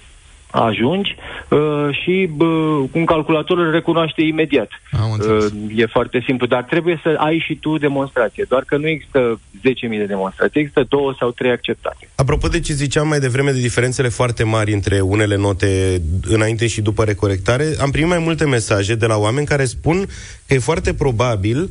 [0.64, 1.16] ajungi
[1.50, 1.60] uh,
[2.04, 2.46] și bă,
[2.92, 4.70] un calculator îl recunoaște imediat.
[4.92, 9.40] Uh, e foarte simplu, dar trebuie să ai și tu demonstrație, doar că nu există
[9.56, 12.10] 10.000 de demonstrații, există două sau trei acceptate.
[12.16, 16.82] Apropo de ce ziceam mai devreme de diferențele foarte mari între unele note înainte și
[16.82, 20.06] după recorectare, am primit mai multe mesaje de la oameni care spun
[20.48, 21.70] că e foarte probabil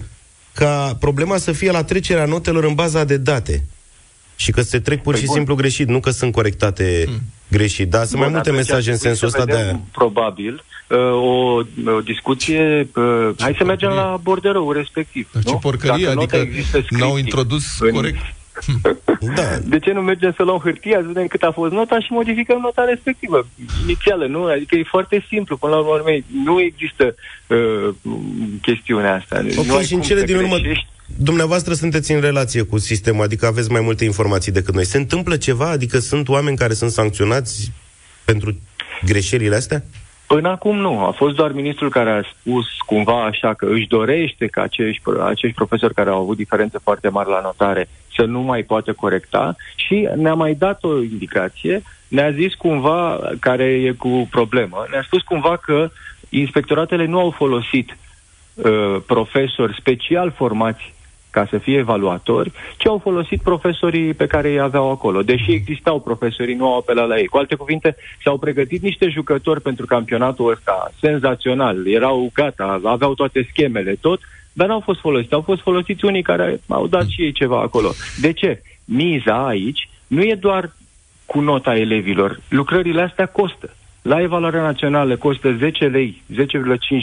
[0.55, 3.65] ca problema să fie la trecerea notelor în baza de date.
[4.37, 5.37] Și că se trec pur Păi și bun.
[5.37, 7.21] simplu greșit, nu că sunt corectate Hmm.
[7.49, 7.91] Greșit.
[7.91, 9.67] Da, sunt mai Bun, multe atunci mesaje în ar trebui sensul să ăsta de vedem,
[9.77, 9.85] aia.
[9.93, 11.63] Probabil, uh, o,
[11.97, 15.29] o discuție, uh, hai să mergem la borderou respectiv.
[15.33, 15.59] Dar ce nu?
[15.59, 18.19] porcărie, Dacă nota adică există scris n-au introdus în- corect.
[19.37, 19.43] Da.
[19.65, 22.59] De ce nu mergem să luăm hârtia, să vedem cât a fost nota și modificăm
[22.61, 23.47] nota respectivă,
[23.83, 24.45] inițială, nu?
[24.45, 27.15] Adică e foarte simplu, până la urmă, urmei, nu există
[27.47, 27.89] uh,
[28.63, 29.41] chestiunea asta.
[29.41, 30.87] Nu Ok, ai și în cum cele să din urmă, greșești.
[31.07, 34.85] Dumneavoastră sunteți în relație cu sistemul, adică aveți mai multe informații decât noi.
[34.85, 35.71] Se întâmplă ceva?
[35.71, 37.73] Adică sunt oameni care sunt sancționați
[38.25, 38.57] pentru
[39.05, 39.83] greșelile astea?
[40.27, 41.05] Până acum nu.
[41.05, 45.57] A fost doar ministrul care a spus cumva așa că își dorește ca acești, acești
[45.57, 50.09] profesori care au avut diferențe foarte mari la notare să nu mai poată corecta și
[50.17, 55.57] ne-a mai dat o indicație, ne-a zis cumva, care e cu problemă, ne-a spus cumva
[55.57, 55.91] că
[56.29, 57.97] inspectoratele nu au folosit
[58.55, 60.95] uh, profesori special formați
[61.35, 65.23] ca să fie evaluatori, ci au folosit profesorii pe care îi aveau acolo.
[65.23, 67.27] Deși existau profesorii, nu au apelat la ei.
[67.27, 71.87] Cu alte cuvinte, s-au pregătit niște jucători pentru campionatul ăsta senzațional.
[71.87, 74.21] Erau gata, aveau toate schemele, tot,
[74.53, 75.35] dar n-au fost folosiți.
[75.35, 77.93] Au fost folosiți unii care au dat și ei ceva acolo.
[78.21, 78.63] De ce?
[78.85, 80.73] Miza aici nu e doar
[81.27, 82.41] cu nota elevilor.
[82.49, 83.71] Lucrările astea costă.
[84.05, 86.37] La evaluarea națională costă 10 lei, 10,5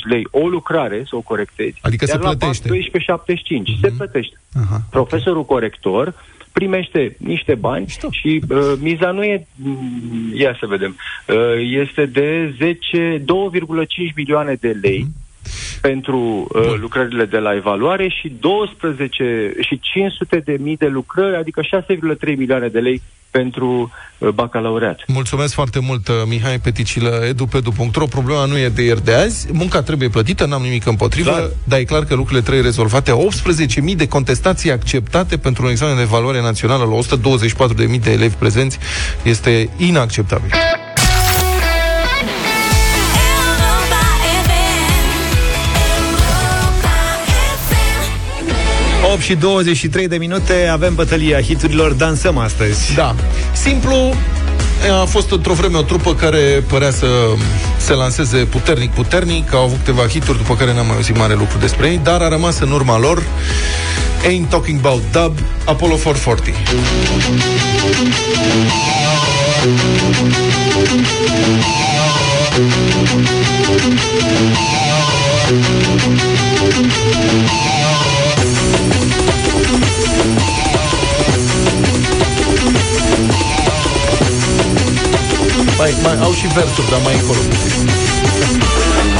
[0.09, 1.79] lei o lucrare să o corectezi.
[1.81, 2.69] Adică se iar la plătește.
[2.69, 4.35] BAC 12,75 se plătește.
[4.53, 4.81] Aha.
[4.89, 6.13] Profesorul corector
[6.51, 10.95] primește niște bani și uh, miza nu e, mm, ia să vedem,
[11.27, 11.35] uh,
[11.81, 13.25] este de 10, 2,5
[14.15, 15.07] milioane de lei
[15.81, 21.61] pentru uh, lucrările de la evaluare și 12 și 500 de mii de lucrări, adică
[21.61, 24.99] 6,3 milioane de lei pentru uh, bacalaureat.
[25.07, 28.05] Mulțumesc foarte mult, uh, Mihai Peticilă, edupedu.ro.
[28.05, 31.49] Problema nu e de ieri de azi, munca trebuie plătită, n-am nimic împotrivă, Clar.
[31.63, 33.11] dar e clar că lucrurile trebuie rezolvate.
[33.91, 37.17] 18.000 de contestații acceptate pentru un examen de evaluare națională la
[37.95, 38.77] 124.000 de elevi prezenți
[39.23, 40.49] este inacceptabil.
[49.11, 52.93] 8 și 23 de minute avem bătălia hiturilor, dansăm astăzi.
[52.95, 53.15] Da.
[53.53, 54.13] Simplu,
[55.01, 57.07] a fost într-o vreme o trupă care părea să
[57.77, 61.57] se lanseze puternic, puternic, au avut câteva hituri, după care n-am mai auzit mare lucru
[61.57, 63.23] despre ei, dar a rămas în urma lor
[64.27, 66.55] Ain't Talking About Dub, Apollo 440.
[85.77, 87.39] Mai, mai au și versuri, dar mai încolo.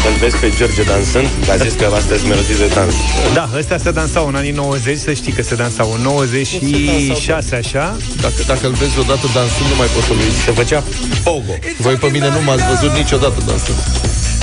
[0.07, 1.27] Îl vezi pe George dansând?
[1.45, 2.95] Că a zis că astea sunt melodii de dans.
[3.33, 7.97] Da, ăstea se dansau în anii 90, să știi că se dansau în 96, așa.
[8.21, 10.39] Dacă, dacă îl vezi odată dansând, nu mai poți să-l uiți.
[10.45, 10.83] Se făcea
[11.23, 11.55] pogo.
[11.77, 13.79] Voi pe mine nu m-ați văzut niciodată dansând.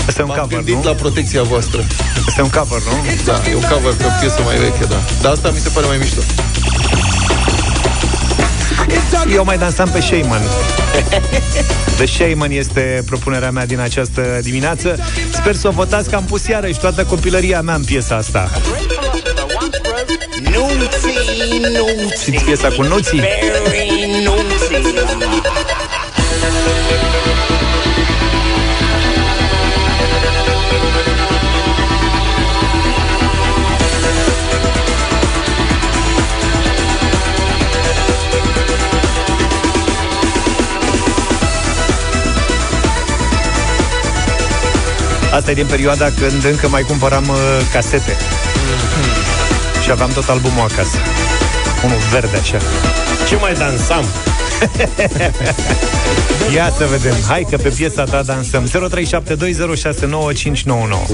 [0.09, 0.83] Asta e un M-am cover, gândit nu?
[0.83, 1.87] la protecția voastră.
[2.27, 2.92] Asta e un cover, nu?
[3.25, 5.01] Da, e un cover pe o piesă mai veche, da.
[5.23, 6.21] Dar asta mi se pare mai mișto.
[9.35, 10.42] Eu mai dansam pe Shaman.
[11.97, 14.99] The Shaman este propunerea mea din această dimineață.
[15.33, 18.51] Sper să o votați că am pus iarăși toată copilăria mea în piesa asta.
[22.21, 23.23] Știți piesa cu nuții?
[45.38, 47.37] Asta e din perioada când încă mai cumpăram uh,
[47.72, 48.16] casete.
[49.83, 50.96] Și aveam tot albumul acasă.
[51.85, 52.59] Unul verde așa.
[53.29, 54.05] Ce mai dansam?
[56.55, 57.14] Ia să vedem.
[57.29, 58.68] Hai că pe piesa ta dansăm.
[58.68, 58.70] 0372069599.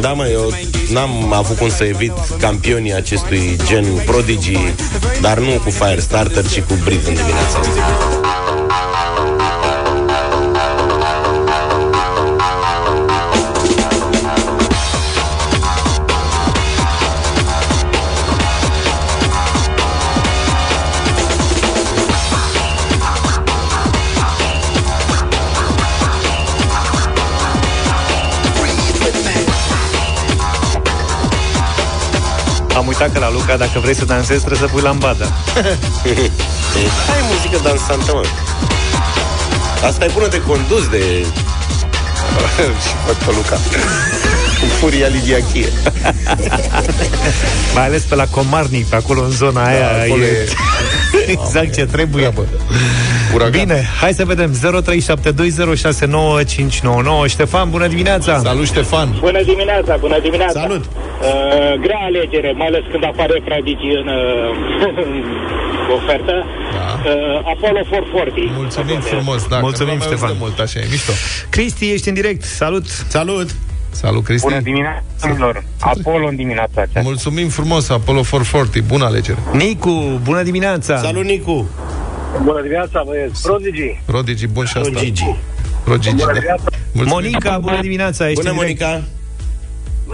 [0.01, 0.53] Da, mă, eu
[0.93, 4.59] n-am avut cum să evit campionii acestui gen Prodigy,
[5.21, 8.14] dar nu cu Firestarter, ci cu Brit în dimineața asta.
[32.95, 35.25] Uitat că la Luca, dacă vrei să dansezi, trebuie să pui lambada.
[37.11, 38.23] Hai muzică dansantă, mă.
[39.87, 40.99] Asta e bună de condus de...
[42.85, 43.57] și văd pe Luca.
[44.61, 45.39] Cu furia Lidia
[47.75, 49.79] Mai ales pe la Comarnic, pe acolo în zona aia.
[49.79, 50.49] Da, acolo e-
[51.37, 52.33] exact ce trebuie.
[53.35, 53.61] Uragan.
[53.61, 54.59] Bine, hai să vedem 0372069599
[57.27, 59.17] Ștefan, bună dimineața Salut, Ștefan!
[59.21, 60.61] Bună dimineața, bună dimineața.
[60.61, 60.85] Salut.
[61.25, 66.35] Uh, grea alegere, mai ales când apare Pradigi în uh, ofertă.
[66.77, 66.87] Da.
[67.11, 68.51] Uh, Apollo 440.
[68.57, 70.33] Mulțumim frumos, da, Mulțumim, că nu mai auzit Ștefan.
[70.33, 71.13] de mult, așa e mișto.
[71.55, 73.49] Cristi, ești în direct, salut Salut
[73.91, 74.47] Salut, Cristi!
[74.49, 77.01] Bună dimineața, Apollo în dimineața aceasta.
[77.03, 79.39] Mulțumim frumos, Apollo 440, bună alegere!
[79.53, 81.69] Nicu, bună dimineața Salut, Nicu
[82.43, 83.43] Bună dimineața, băieți.
[83.43, 84.01] Prodigy.
[84.05, 84.91] Prodigy, bun și asta.
[84.91, 85.25] Prodigy.
[85.85, 86.33] Prodigy, Bună da.
[86.33, 86.65] dimineața.
[86.93, 87.13] Mulțumim.
[87.13, 88.81] Monica, bună dimineața ești Bună, în direct.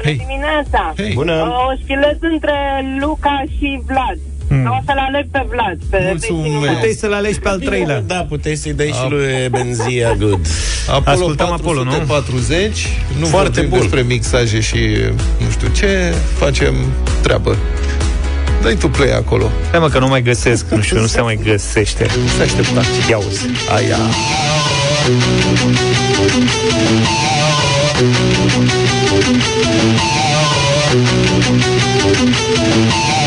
[0.05, 0.93] Monica Bună dimineața!
[0.97, 1.13] Hei.
[1.15, 1.33] Bună.
[1.33, 2.55] O schilet între
[3.01, 4.19] Luca și Vlad.
[4.49, 4.67] Hmm.
[4.67, 6.27] O să-l aleg pe Vlad, pe Mulțumesc.
[6.27, 6.73] vecinul meu.
[6.75, 10.47] Puteai să-l alegi pe al treilea Da, puteai să-i dai și lui Benzia Good
[10.89, 11.91] Apollo Ascultăm Apollo, nu?
[11.91, 12.87] 440,
[13.19, 13.79] nu Foarte vorbim bun.
[13.81, 14.79] despre mixaje și
[15.45, 16.75] nu știu ce, facem
[17.23, 17.57] treabă.
[18.63, 19.51] Dai tu play acolo.
[19.71, 22.81] Hai mă că nu mai găsesc, nu știu, nu se mai găsește Se aștepta.
[23.09, 23.97] Ia uzi Aia.
[29.23, 29.45] Thank
[33.15, 33.20] you.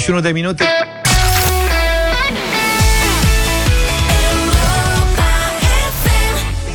[0.00, 0.64] 31 de minute.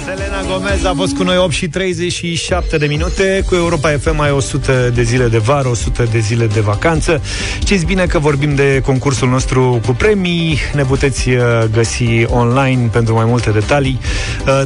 [0.06, 3.44] Selena Gomez a fost cu noi 8 și 37 de minute.
[3.48, 7.22] Cu Europa FM ai 100 de zile de vară 100 de zile de vacanță.
[7.60, 10.60] Știți bine că vorbim de concursul nostru cu premii.
[10.74, 14.00] Ne puteți uh, găsi online pentru mai multe detalii.
[14.02, 14.08] Uh,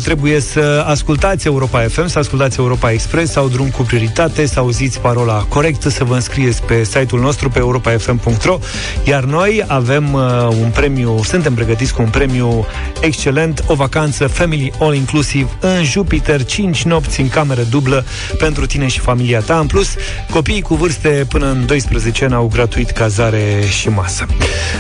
[0.04, 5.00] Trebuie să ascultați Europa FM Să ascultați Europa Express Sau drum cu prioritate Să auziți
[5.00, 8.60] parola corectă Să vă înscrieți pe site-ul nostru Pe europafm.ro
[9.04, 10.22] Iar noi avem uh,
[10.62, 12.66] un premiu Suntem pregătiți cu un premiu
[13.02, 18.06] excelent O vacanță Family All Inclusive în Jupiter 5 nopți în cameră dublă
[18.38, 19.60] pentru tine și familia ta.
[19.60, 19.96] În plus,
[20.30, 24.26] copiii cu vârste până în 12 ani au gratuit cazare și masă.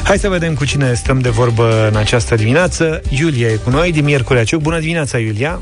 [0.03, 3.01] Hai să vedem cu cine stăm de vorbă în această dimineață.
[3.09, 4.61] Iulia e cu noi din Miercurea Ciuc.
[4.61, 5.61] Bună dimineața, Iulia!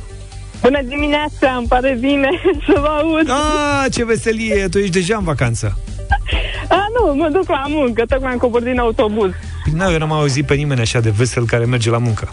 [0.61, 2.29] Bună dimineața, îmi pare bine
[2.67, 3.29] să vă aud.
[3.29, 4.67] Ah, ce veselie!
[4.67, 5.77] Tu ești deja în vacanță.
[6.69, 9.31] A, nu, mă duc la muncă, tocmai am coborât din autobuz.
[9.73, 12.29] Nu, eu n-am auzit pe nimeni așa de vesel care merge la muncă.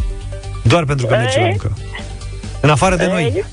[0.62, 1.48] Doar pentru că merge la Ei?
[1.50, 1.72] muncă.
[2.60, 3.22] În afară de noi.
[3.22, 3.44] Ei?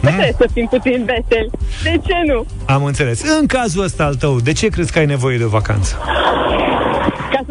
[0.00, 1.50] Trebuie să fim puțin veseli.
[1.82, 2.46] De ce nu?
[2.66, 3.22] Am înțeles.
[3.40, 5.98] În cazul ăsta al tău, de ce crezi că ai nevoie de o vacanță?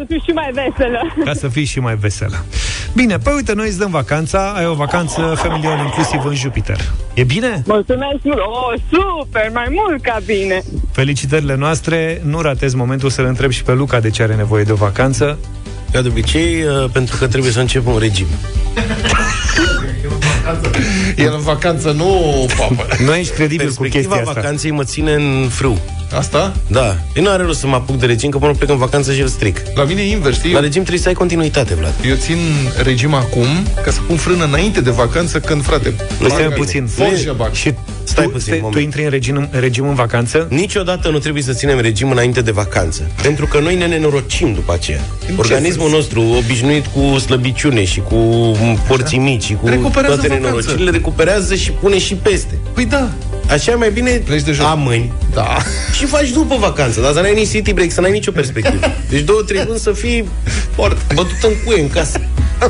[0.00, 1.14] Ca să fiu și mai veselă.
[1.24, 2.44] Ca să fii și mai veselă.
[2.94, 6.80] Bine, păi uite, noi îți dăm vacanța, ai o vacanță familială inclusiv în Jupiter.
[7.14, 7.62] E bine?
[7.66, 8.38] Mulțumesc mult!
[8.38, 9.50] Oh, super!
[9.54, 10.62] Mai mult ca bine!
[10.92, 14.72] Felicitările noastre, nu ratezi momentul să-l întreb și pe Luca de ce are nevoie de
[14.72, 15.38] o vacanță.
[15.92, 18.26] Ca de obicei, uh, pentru că trebuie să încep un regim.
[21.16, 22.86] El în vacanță nu, papă.
[23.04, 24.40] Nu ești credibil cu Perspectiva chestia asta.
[24.40, 25.78] vacanței mă ține în frâu.
[26.14, 26.52] Asta?
[26.66, 26.96] Da.
[27.14, 29.20] Eu nu are rost să mă apuc de regim, că până plec în vacanță și
[29.20, 29.60] îl stric.
[29.74, 30.52] La mine e invers, știi?
[30.52, 31.92] La regim trebuie să ai continuitate, Vlad.
[32.08, 32.36] Eu țin
[32.82, 33.46] regim acum
[33.84, 36.86] ca să pun frână înainte de vacanță când, frate, Nu stai bagă- puțin.
[36.86, 37.52] Forja bag.
[37.52, 38.76] Și Stai tu, puțin, stai, moment.
[38.76, 40.46] tu intri în regim, în regim în vacanță?
[40.50, 43.10] Niciodată nu trebuie să ținem regim înainte de vacanță.
[43.22, 45.00] Pentru că noi ne nenorocim după aceea.
[45.28, 45.92] În ce Organismul sens?
[45.92, 48.16] nostru, obișnuit cu slăbiciune și cu
[48.88, 50.46] porții mici și cu Recuperează toate vacanță.
[50.46, 52.58] nenorocirile, recuperează și pune și peste.
[52.74, 53.08] Păi da.
[53.50, 54.66] Așa e mai bine Pleci de joc.
[54.66, 55.56] amâni Da.
[55.98, 58.86] și faci după vacanță, dar să n-ai nici city break, să n-ai nicio perspectivă.
[59.08, 60.28] Deci două, trei luni să fii
[60.74, 62.20] foarte bătut în cuie în casă.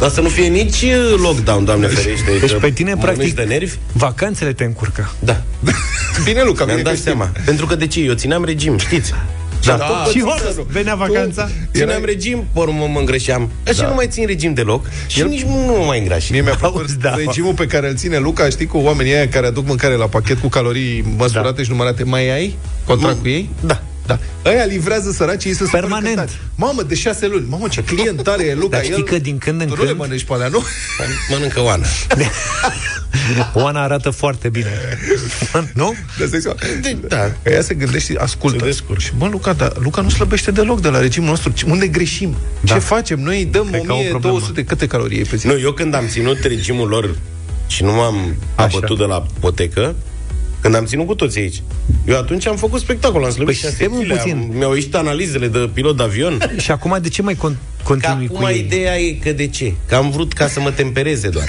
[0.01, 2.31] Dar să nu fie nici uh, lockdown, Doamne ferește.
[2.41, 3.75] Deci că pe tine, mănânci practic, de nervi?
[3.93, 5.11] vacanțele te încurcă.
[5.19, 5.43] Da.
[6.25, 7.11] Bine, Luca, Mi-am bine dat că știi.
[7.11, 7.31] seama.
[7.45, 8.01] Pentru că de ce?
[8.01, 9.13] Eu țineam regim, știți?
[9.65, 9.85] Da, Da.
[9.87, 11.49] tot Și țin hop, să- venea vacanța.
[11.73, 13.51] Țineam Erai- regim, pe urmă mă îngreșeam.
[13.69, 13.89] Așa Da.
[13.89, 16.31] nu mai țin regim deloc și nici nu mă mai îngraș.
[16.31, 17.15] Mie mi-a plăcut Auzi, da.
[17.15, 20.39] regimul pe care îl ține Luca, știi, cu oamenii aia care aduc mâncare la pachet
[20.39, 22.05] cu calorii măsurate și numărate.
[22.05, 23.49] Mai ai contract cu ei?
[23.61, 23.83] Da.
[24.43, 24.51] Da.
[24.51, 26.19] Aia livrează săracii, ei să Permanent.
[26.19, 27.47] Supără Mamă, de șase luni.
[27.49, 28.69] Mamă, ce client tare e Luca.
[28.77, 29.03] Dar știi el...
[29.05, 30.63] că din când în tu nu le când- mănânci pe alea, nu?
[31.31, 31.87] Mănâncă Oana.
[33.55, 34.99] Oana arată foarte bine.
[35.75, 35.95] nu?
[36.19, 36.57] Da, stai seama.
[36.83, 37.33] De, da.
[37.43, 38.71] Că ea se gândește, ascultă.
[38.99, 41.51] Și, bă, Luca, dar Luca nu slăbește deloc de la regimul nostru.
[41.51, 42.37] Ce- Unde greșim?
[42.61, 42.75] Da.
[42.75, 43.21] Ce facem?
[43.21, 45.47] Noi îi dăm Cred că au o 1200, câte calorii e pe zi?
[45.47, 47.17] Nu, eu când am ținut regimul lor
[47.67, 49.95] și nu m-am abătut de la potecă,
[50.61, 51.63] când am ținut cu toți aici.
[52.07, 54.33] Eu atunci am făcut spectacol, am slăbit Păi șase stai mă zile, puțin.
[54.51, 56.39] am, mi-au ieșit analizele de pilot de avion.
[56.63, 58.59] Și acum de ce mai con- continui Acum cu ei?
[58.59, 59.73] ideea e că de ce?
[59.89, 61.47] Că am vrut ca să mă tempereze doar.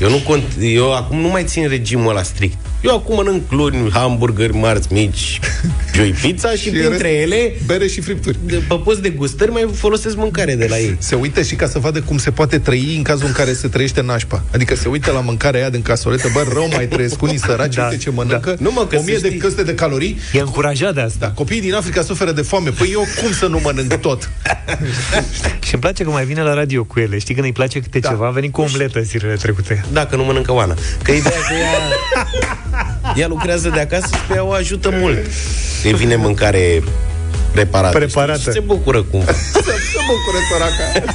[0.00, 2.56] Eu, nu cont, eu acum nu mai țin regimul ăla strict.
[2.82, 5.40] Eu acum mănânc luni, hamburgeri, marți mici,
[5.96, 8.38] joi pizza și, Și printre rest- ele, Bere și fripturi.
[8.44, 10.96] de, pe post de gustări, mai folosesc mâncare de la ei.
[10.98, 13.68] Se uită și ca să vadă cum se poate trăi în cazul în care se
[13.68, 14.42] trăiește nașpa.
[14.54, 17.82] Adică se uită la mâncarea aia din casoletă, bă, rău mai trăiesc unii săraci, Da,
[17.84, 18.56] uite ce mănâncă, da.
[18.58, 19.38] nu mă, că 1000 să de știi.
[19.40, 20.18] căste de calorii.
[20.32, 21.16] E încurajat de asta.
[21.26, 22.70] Da, copiii din Africa suferă de foame.
[22.70, 24.30] Păi eu cum să nu mănânc tot?
[25.66, 27.18] Și îmi place că mai vine la radio cu ele.
[27.18, 28.08] Știi când îi place câte da.
[28.08, 28.26] ceva?
[28.26, 29.84] A venit cu o omletă zilele trecute.
[29.92, 30.74] Dacă nu mănâncă Oana.
[31.02, 31.68] Că ideea că ea,
[33.14, 35.18] ea lucrează de acasă și pe ea o ajută mult.
[35.84, 36.82] Îi vine mâncare
[37.52, 37.98] preparată.
[37.98, 38.38] Preparată.
[38.38, 38.52] știi?
[38.52, 39.32] Și se bucură cumva.
[39.52, 41.12] Să, să bucure săraca.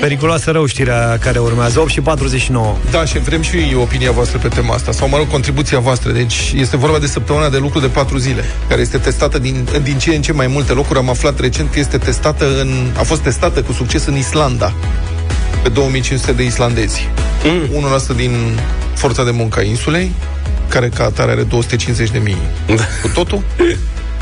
[0.00, 1.80] Periculoasă rău știrea care urmează.
[1.80, 2.76] 8 și 49.
[2.90, 6.12] Da, și vrem și opinia voastră pe tema asta, sau mă rog, contribuția voastră.
[6.12, 9.98] Deci este vorba de săptămâna de lucru de patru zile, care este testată din, din
[9.98, 10.98] ce în ce mai multe locuri.
[10.98, 14.72] Am aflat recent că este testată în, a fost testată cu succes în Islanda,
[15.62, 17.08] pe 2500 de islandezi.
[17.44, 17.76] Mm.
[17.76, 18.30] Unul ăsta din
[18.94, 20.10] forța de muncă a insulei,
[20.68, 22.36] care ca atare are 250 de mii
[23.02, 23.42] cu totul.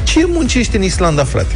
[0.04, 1.54] Ce muncește în Islanda, frate?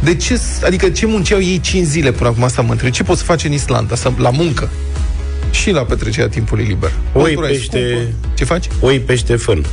[0.00, 2.90] De ce, adică ce munceau ei 5 zile până acum asta mă întreb?
[2.92, 3.94] Ce poți face în Islanda?
[3.94, 4.70] Să, la muncă?
[5.50, 6.92] Și la petrecerea timpului liber.
[7.12, 8.14] Oi, Cultura e pește- scumpă.
[8.34, 8.66] Ce faci?
[8.80, 9.64] Oi, pește, fân.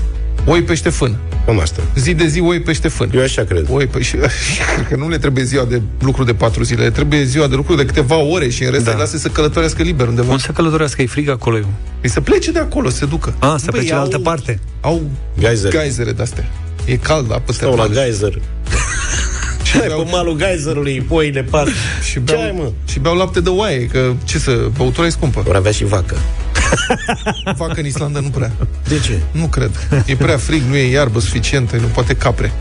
[0.45, 1.15] Oi, pește, fân.
[1.45, 1.81] Cum asta?
[1.95, 3.09] Zi de zi, oi, pește, fân.
[3.13, 3.67] Eu așa cred.
[3.69, 6.89] Oi, pe, și, cred că nu le trebuie ziua de lucru de patru zile, le
[6.89, 8.91] trebuie ziua de lucru de câteva ore și în rest da.
[8.91, 10.27] îi lase să călătorească liber undeva.
[10.27, 11.01] Cum să călătorească?
[11.01, 11.57] E frig acolo.
[11.57, 11.69] Eu.
[12.01, 13.33] Păi să plece de acolo, să se ducă.
[13.39, 14.59] A, să Băi, plece în au- altă parte.
[14.81, 15.01] Au
[15.39, 15.71] Geyser.
[15.71, 16.45] geizere de-astea.
[16.85, 18.33] E cald la peste Stau la geyser.
[19.63, 21.67] Și Hai pe malul geyserului, poile pas.
[22.03, 22.71] și Ce beau, ai, mă?
[22.91, 25.41] și beau lapte de oaie, că ce să, băutura e scumpă.
[25.45, 26.15] Vor avea și vacă.
[27.57, 28.51] Fac în Islanda nu prea.
[28.87, 29.19] De ce?
[29.31, 30.03] Nu cred.
[30.05, 32.51] E prea frig, nu e iarbă suficientă, nu poate capre.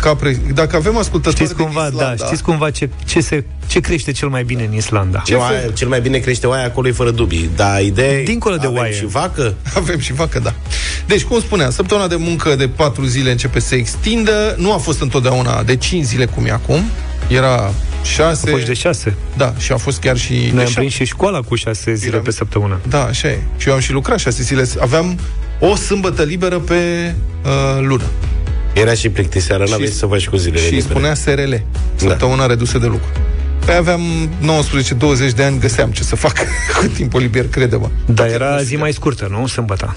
[0.00, 0.40] Capre.
[0.54, 4.12] Dacă avem ascultători Știți din cumva, Islanda, da, știți cumva ce, ce, se, ce crește
[4.12, 5.22] cel mai bine în Islanda?
[5.24, 7.50] Ce oaia, cel mai bine crește oaia acolo e fără dubii.
[7.56, 8.92] Dar ideea e, Dincolo de avem oaie.
[8.94, 9.54] și vacă.
[9.74, 10.54] Avem și vacă, da.
[11.06, 14.54] Deci, cum spuneam, săptămâna de muncă de 4 zile începe să se extindă.
[14.58, 16.80] Nu a fost întotdeauna de 5 zile cum e acum.
[17.28, 17.72] Era
[18.06, 18.48] 6.
[18.48, 19.14] A fost de șase.
[19.36, 20.74] Da, și a fost chiar și Noi de am șapte.
[20.78, 22.80] prins și școala cu șase zile Eram- pe săptămână.
[22.88, 23.38] Da, așa e.
[23.56, 24.64] Și eu am și lucrat 6 zile.
[24.80, 25.18] Aveam
[25.60, 26.74] o sâmbătă liberă pe
[27.44, 27.50] uh,
[27.82, 28.04] lună.
[28.72, 30.92] Era și plictiseară, Și- n-aveai să faci cu zilele și îi libere.
[30.92, 31.52] spunea SRL,
[31.94, 33.08] săptămâna redusă de lucru.
[33.64, 34.00] Păi aveam
[35.30, 36.32] 19-20 de ani, găseam ce să fac
[36.80, 37.88] cu timpul liber, crede-mă.
[38.06, 39.46] Dar era zi mai scurtă, nu?
[39.46, 39.96] Sâmbăta.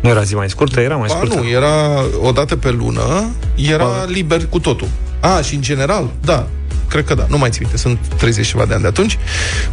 [0.00, 1.34] Nu era zi mai scurtă, era mai Ba scurtă.
[1.40, 4.04] nu, era o dată pe lună, era Ba.
[4.08, 4.88] liber cu totul.
[5.20, 6.48] A, și în general, da,
[6.88, 9.18] cred că da, nu mai țin minte, sunt 30 și ceva de ani de atunci.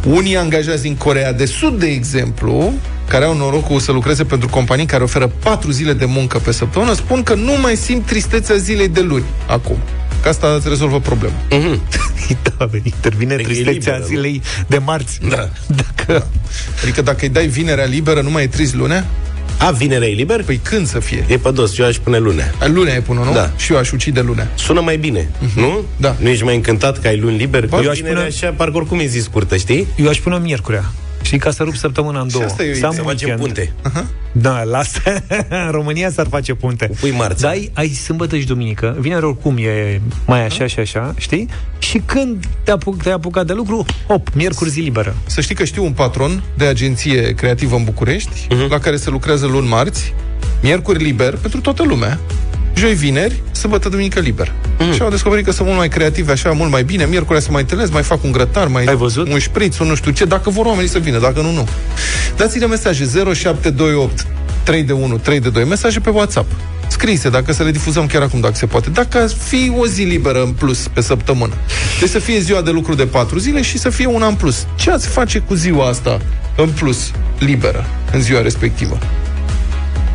[0.04, 2.72] Unii angajați din Corea de Sud, de exemplu,
[3.08, 6.94] care au norocul să lucreze pentru companii care oferă 4 zile de muncă pe săptămână,
[6.94, 9.76] spun că nu mai simt tristețea zilei de luni acum.
[10.22, 11.34] Că asta îți rezolvă problema.
[12.58, 15.18] da, intervine Adică e tristețea liberă, zilei de marți.
[15.28, 15.48] Da.
[15.86, 16.26] Dacă...
[16.82, 19.06] Adică dacă îi dai vinerea liberă, nu mai e trist lunea?
[19.58, 20.42] A, vinerea e liber?
[20.44, 21.24] Păi când să fie?
[21.28, 22.52] E pe dos, eu aș pune lunea.
[22.74, 23.32] Lunea e până, nu?
[23.32, 23.50] Da.
[23.56, 24.48] Și eu aș ucide lunea.
[24.54, 25.80] Sună mai bine, nu?
[25.96, 26.16] Da.
[26.18, 27.66] Nu ești mai încântat că ai luni liber?
[27.66, 29.86] Ba, eu eu aș aș vinerea pune- așa, parcă oricum e zi scurtă, știi?
[29.96, 30.84] Eu aș pune miercurea.
[31.26, 32.44] Știi, ca să rup săptămâna în două.
[32.44, 33.04] asta e o Să am idee.
[33.04, 33.54] Să facem weekend.
[33.54, 33.72] punte.
[34.32, 35.00] Da, lasă.
[35.48, 36.86] în România s-ar face punte.
[36.86, 37.40] Cu pui marți.
[37.42, 38.96] Dar ai, ai sâmbătă și duminică.
[38.98, 41.48] Vineri oricum e mai așa și așa, știi?
[41.78, 45.14] Și când te apuc, te-ai apucat de lucru, hop, miercuri zi liberă.
[45.26, 48.70] Să știi că știu un patron de agenție creativă în București, Mhm.
[48.70, 50.14] la care se lucrează luni marți,
[50.62, 52.18] miercuri liber pentru toată lumea,
[52.76, 54.52] joi vineri, sâmbătă duminică liber.
[54.78, 54.92] Mhm.
[54.92, 57.04] Și au descoperit că sunt mult mai creativi, așa, mult mai bine.
[57.04, 59.28] Miercurea să mai întâlnesc, mai fac un grătar, mai Ai văzut?
[59.32, 61.68] un șpriț, un nu știu ce, dacă vor oamenii să vină, dacă nu, nu.
[62.36, 63.04] Dați-ne mesaje
[63.34, 64.26] 0728
[64.62, 66.50] 3 de 1 3 de 2, mesaje pe WhatsApp.
[66.88, 68.90] Scrise, dacă să le difuzăm chiar acum, dacă se poate.
[68.90, 71.52] Dacă ar fi o zi liberă în plus pe săptămână.
[72.00, 74.66] Deci să fie ziua de lucru de 4 zile și să fie una în plus.
[74.76, 76.20] Ce ați face cu ziua asta
[76.56, 78.98] în plus, liberă, în ziua respectivă?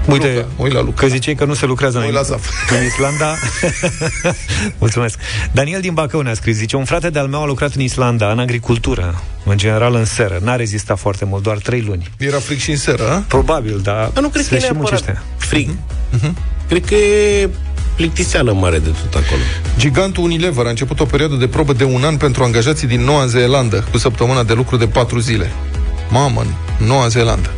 [0.05, 1.01] Uite, Luca, ui la Luca.
[1.01, 2.49] că ziceai că nu se lucrează Ui în, la Zaf.
[2.79, 3.35] în Islanda.
[4.79, 5.19] Mulțumesc.
[5.51, 8.39] Daniel din Bacău ne-a scris, zice, un frate de-al meu a lucrat în Islanda, în
[8.39, 10.39] agricultură, în general în seră.
[10.43, 12.09] N-a rezistat foarte mult, doar trei luni.
[12.17, 13.23] Era fric și în seră, a?
[13.27, 15.21] Probabil, dar Dar nu cred se că e și neapărat muncește.
[15.37, 15.69] frig.
[16.09, 16.37] Mhm.
[16.67, 17.49] Cred că e
[17.95, 19.41] plictiseală mare de tot acolo.
[19.77, 23.25] Gigantul Unilever a început o perioadă de probă de un an pentru angajații din Noua
[23.25, 25.51] Zeelandă, cu săptămâna de lucru de patru zile.
[26.11, 26.41] Mamă,
[26.79, 27.49] în Noua Zeelandă.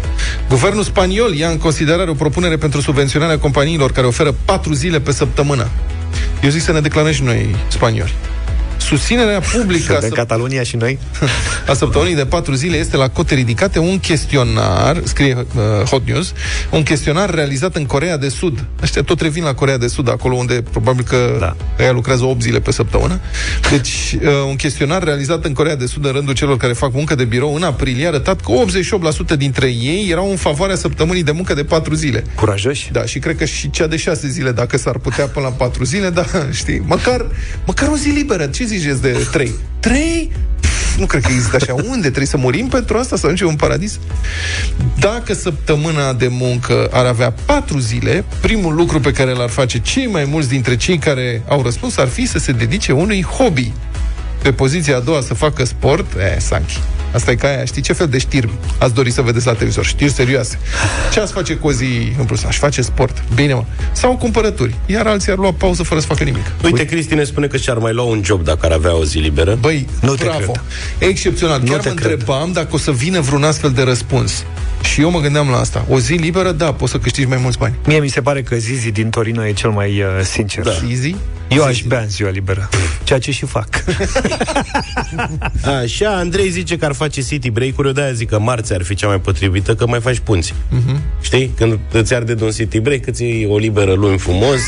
[0.49, 5.12] Guvernul spaniol ia în considerare o propunere pentru subvenționarea companiilor care oferă patru zile pe
[5.12, 5.68] săptămână.
[6.43, 8.14] Eu zic să ne declarăm și noi spanioli.
[8.98, 11.00] Susținerea publică a În Catalunia și noi.
[11.68, 16.34] a săptămânii de patru zile este la cote ridicate un chestionar, scrie uh, Hot News,
[16.72, 18.66] un chestionar realizat în Corea de Sud.
[18.82, 21.56] Ăștia tot revin la Corea de Sud, acolo unde probabil că da.
[21.84, 23.20] ea lucrează 8 zile pe săptămână.
[23.70, 27.16] Deci, uh, un chestionar realizat în Corea de Sud în rândul celor care fac muncă
[27.16, 28.52] de birou în aprilie a arătat că
[29.34, 32.24] 88% dintre ei erau în favoarea săptămânii de muncă de patru zile.
[32.36, 32.91] Curajoși?
[32.91, 35.84] Da, și cred că și cea de șase zile, dacă s-ar putea până la patru
[35.84, 37.26] zile, da, știi, măcar,
[37.66, 38.46] măcar o zi liberă.
[38.46, 39.54] Ce ziceți de trei?
[39.80, 40.32] Trei?
[40.60, 41.74] Pff, nu cred că există așa.
[41.74, 42.02] Unde?
[42.02, 43.16] Trebuie să murim pentru asta?
[43.16, 44.00] Să ajungem în paradis?
[45.00, 50.08] Dacă săptămâna de muncă ar avea patru zile, primul lucru pe care l-ar face cei
[50.08, 53.72] mai mulți dintre cei care au răspuns ar fi să se dedice unui hobby.
[54.42, 56.80] Pe poziția a doua să facă sport, e, Sanchi.
[57.14, 59.86] Asta e ca aia, știi ce fel de știri ați dori să vedeți la televizor?
[59.86, 60.59] Știri serioase.
[61.11, 62.43] Ce ați face cu o zi în plus?
[62.43, 63.24] Aș face sport.
[63.36, 63.64] Bine, mă.
[63.91, 64.76] Sau cumpărături.
[64.86, 66.45] Iar alții ar lua pauză fără să facă nimic.
[66.64, 69.18] Uite, Cristi ne spune că și-ar mai lua un job dacă ar avea o zi
[69.18, 69.57] liberă.
[69.59, 70.51] Băi, Nu te bravo.
[70.51, 71.09] cred.
[71.09, 71.61] Excepțional.
[71.61, 72.11] Nu Chiar te mă cred.
[72.11, 74.43] întrebam dacă o să vină vreun astfel de răspuns.
[74.93, 75.86] Și eu mă gândeam la asta.
[75.89, 77.76] O zi liberă, da, poți să câștigi mai mulți bani.
[77.86, 80.64] Mie mi se pare că Zizi din Torino e cel mai uh, sincer.
[80.64, 80.72] Da.
[80.89, 81.16] Easy?
[81.49, 82.70] Eu aș bea în ziua liberă.
[83.03, 83.68] Ceea ce și fac.
[85.82, 88.95] Așa, Andrei zice că ar face city break-uri, eu de-aia zic că marți ar fi
[88.95, 90.54] cea mai potrivită, că mai faci punți.
[90.70, 91.01] Mhm.
[91.22, 91.51] Știi?
[91.56, 94.60] Când îți arde de un city break, îți iei o liberă luni frumos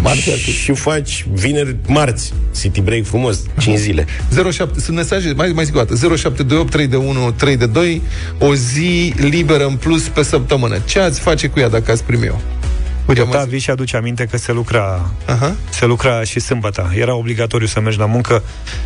[0.00, 0.50] Marți ar fi.
[0.50, 4.06] și faci vineri, marți, city break frumos, 5 zile.
[4.52, 8.02] 07, sunt mesaje, mai, mai zic o dată, 0728 3 de 1 3 de 2,
[8.38, 10.78] o zi liberă în plus pe săptămână.
[10.84, 12.40] Ce ați face cu ea dacă ați primi eu?
[13.06, 15.54] Uite, Ia mă Octavi și aduce aminte că se lucra, Aha.
[15.70, 16.92] se lucra și sâmbătă.
[16.96, 18.42] Era obligatoriu să mergi la muncă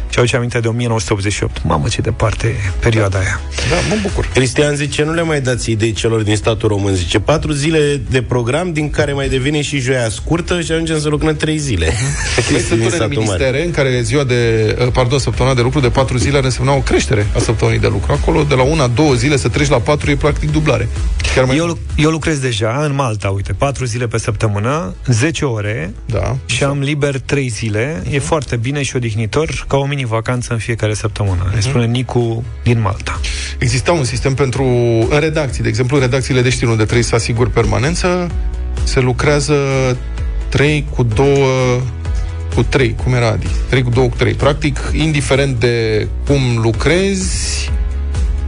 [0.08, 1.60] și aduce aminte de 1988.
[1.64, 3.40] Mamă, ce departe e perioada aia.
[3.70, 4.26] Da, mă bucur.
[4.34, 6.94] Cristian zice, nu le mai dați idei celor din statul român.
[6.94, 11.08] Zice, patru zile de program, din care mai devine și joia scurtă și ajungem să
[11.08, 11.86] lucrăm trei zile.
[12.34, 13.24] Păi Cristi sunt din unele satul mare.
[13.24, 16.72] ministere în care ziua de, uh, pardon, săptămâna de lucru de patru zile ar însemna
[16.72, 18.12] o creștere a săptămânii de lucru.
[18.12, 20.88] Acolo, de la una, două zile, să treci la patru, e practic dublare.
[21.34, 25.44] Chiar mai Eu, lu- eu lucrez deja în Malta, uite, 4 zile pe săptămână, 10
[25.44, 26.36] ore Da.
[26.46, 28.02] și am liber 3 zile.
[28.10, 31.50] E foarte bine și odihnitor, ca o mini-vacanță în fiecare săptămână.
[31.54, 33.20] Ne spune Nicu din Malta.
[33.58, 34.64] Exista un sistem pentru
[35.10, 38.30] în redacții, de exemplu, în redacțiile de știri unde trebuie să asiguri permanență,
[38.82, 39.54] se lucrează
[40.48, 41.26] 3 cu 2
[42.54, 43.46] cu 3, cum era Adi?
[43.68, 44.32] 3 cu 2 cu 3.
[44.32, 47.70] Practic, indiferent de cum lucrezi,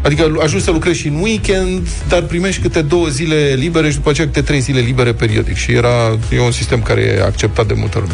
[0.02, 4.10] Adică ajungi să lucrezi și în weekend, dar primești câte două zile libere și după
[4.10, 5.56] aceea câte trei zile libere periodic.
[5.56, 8.12] Și era e un sistem care e acceptat de multă lume.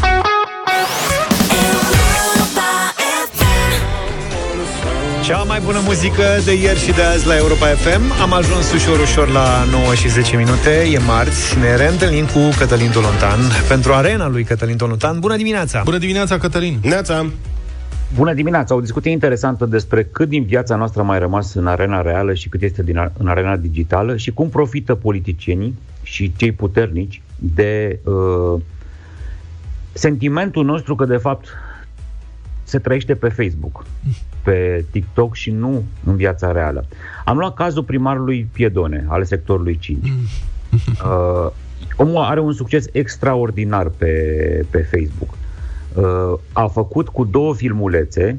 [5.25, 8.21] Cea mai bună muzică de ieri și de azi la Europa FM.
[8.21, 10.71] Am ajuns ușor, ușor la 9 și 10 minute.
[10.93, 11.59] E marți.
[11.59, 15.19] Ne reîntâlnim cu Cătălin Tolontan pentru arena lui Cătălin Tolontan.
[15.19, 15.81] Bună dimineața!
[15.85, 16.79] Bună dimineața, Cătălin!
[16.83, 17.27] Neața!
[18.15, 18.75] Bună dimineața!
[18.75, 22.49] O discuție interesantă despre cât din viața noastră a mai rămas în arena reală și
[22.49, 27.99] cât este din, a- în arena digitală și cum profită politicienii și cei puternici de
[28.05, 28.61] uh,
[29.93, 31.49] sentimentul nostru că de fapt
[32.63, 33.85] se trăiește pe Facebook,
[34.43, 36.87] pe TikTok și nu în viața reală.
[37.25, 40.07] Am luat cazul primarului Piedone, al sectorului 5.
[40.09, 41.51] Uh,
[41.97, 44.11] omul are un succes extraordinar pe,
[44.71, 45.36] pe Facebook.
[45.97, 48.39] Uh, a făcut cu două filmulețe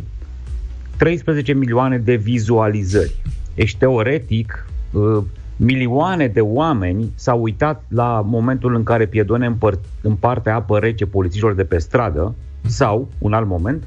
[0.98, 3.22] 13 milioane de vizualizări.
[3.56, 5.24] Deci, teoretic, uh,
[5.56, 11.54] milioane de oameni s-au uitat la momentul în care Piedone împăr- împarte apă rece polițiștilor
[11.54, 12.36] de pe stradă
[12.66, 13.84] sau, un alt moment,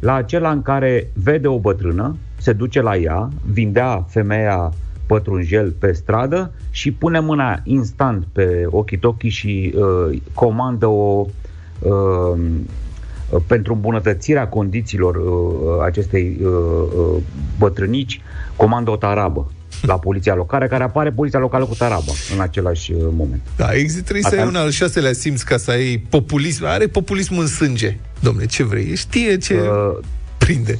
[0.00, 4.72] la acela în care vede o bătrână, se duce la ea, vindea femeia
[5.06, 11.26] pătrunjel pe stradă și pune mâna instant pe ochii și uh, comandă o
[11.80, 12.38] uh,
[13.46, 16.48] pentru îmbunătățirea condițiilor uh, acestei uh,
[16.98, 17.22] uh,
[17.58, 18.20] bătrânici,
[18.56, 19.52] comandă o tarabă
[19.82, 23.40] la poliția locală, care apare poliția locală cu tarabă în același uh, moment.
[23.56, 26.64] Da, există, trebuie să Asta- ai un al șaselea simț ca să ai populism.
[26.64, 27.96] Are populism în sânge.
[28.20, 28.94] Domne, ce vrei?
[28.96, 29.98] Știe ce Uh,
[30.38, 30.78] prinde.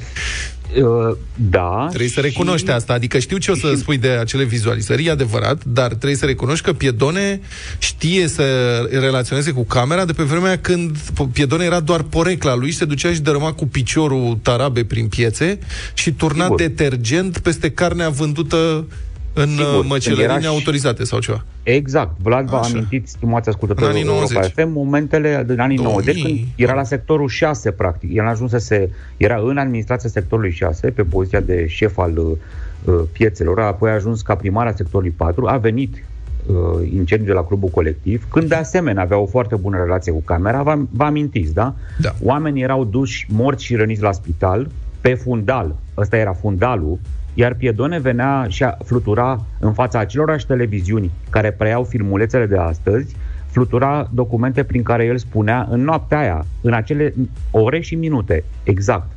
[0.77, 1.87] Uh, da.
[1.89, 2.93] Trebuie să recunoști asta.
[2.93, 6.65] Adică știu ce o să spui de acele vizualizări, e adevărat, dar trebuie să recunoști
[6.65, 7.41] că Piedone
[7.79, 8.43] știe să
[8.91, 10.97] relaționeze cu camera de pe vremea când
[11.33, 15.59] Piedone era doar porecla lui și se ducea și dărâma cu piciorul tarabe prin piețe
[15.95, 16.61] și turna Sigur.
[16.61, 18.87] detergent peste carnea vândută
[19.33, 21.45] în Sigur, uh, când măcelării era și- neautorizate sau ceva.
[21.63, 22.11] Exact.
[22.23, 24.53] Vlad v-a amintit, stimați ascultători În anii Europa 90.
[24.53, 25.93] FM, momentele din anii 2000.
[25.93, 28.15] 90, când era la sectorul 6, practic.
[28.15, 28.91] El a ajuns să se...
[29.17, 34.23] Era în administrația sectorului 6, pe poziția de șef al uh, piețelor, apoi a ajuns
[34.23, 36.05] ca primar al sectorului 4, a venit
[36.47, 40.23] uh, incendiu de la clubul colectiv, când de asemenea avea o foarte bună relație cu
[40.23, 41.75] camera, vă, vă amintiți, da?
[41.99, 42.15] da?
[42.23, 44.69] Oamenii erau duși morți și răniți la spital,
[45.01, 46.99] pe fundal, ăsta era fundalul,
[47.35, 53.17] iar Piedone venea și a flutura în fața acelorași televiziuni care preiau filmulețele de astăzi,
[53.51, 57.15] flutura documente prin care el spunea în noaptea aia, în acele
[57.51, 59.11] ore și minute, exact,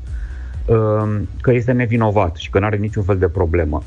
[0.66, 3.84] um, că este nevinovat și că nu are niciun fel de problemă.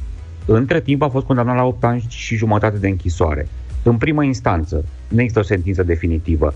[0.46, 3.48] Între timp a fost condamnat la 8 ani și jumătate de închisoare.
[3.82, 6.52] În primă instanță, nu există o sentință definitivă.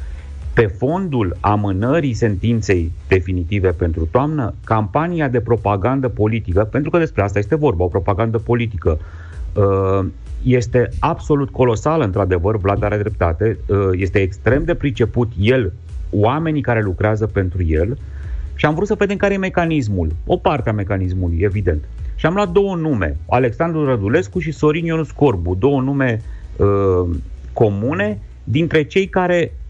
[0.58, 7.38] Pe fondul amânării sentinței definitive pentru toamnă, campania de propagandă politică, pentru că despre asta
[7.38, 8.98] este vorba, o propagandă politică,
[9.54, 10.06] uh,
[10.42, 15.72] este absolut colosală, într-adevăr, Vlad are dreptate, uh, este extrem de priceput el,
[16.10, 17.98] oamenii care lucrează pentru el,
[18.54, 21.84] și am vrut să vedem care e mecanismul, o parte a mecanismului, evident.
[22.14, 26.22] Și am luat două nume, Alexandru Rădulescu și Sorin Ionus Corbu, două nume
[26.56, 27.16] uh,
[27.52, 29.66] comune dintre cei care uh,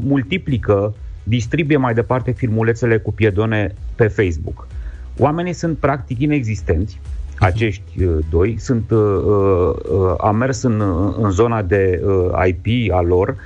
[0.00, 4.66] multiplică, distribuie mai departe filmulețele cu piedone pe Facebook.
[5.18, 7.00] Oamenii sunt practic inexistenți,
[7.38, 10.82] acești uh, doi, sunt, uh, uh, am mers în,
[11.20, 13.36] în zona de uh, IP a lor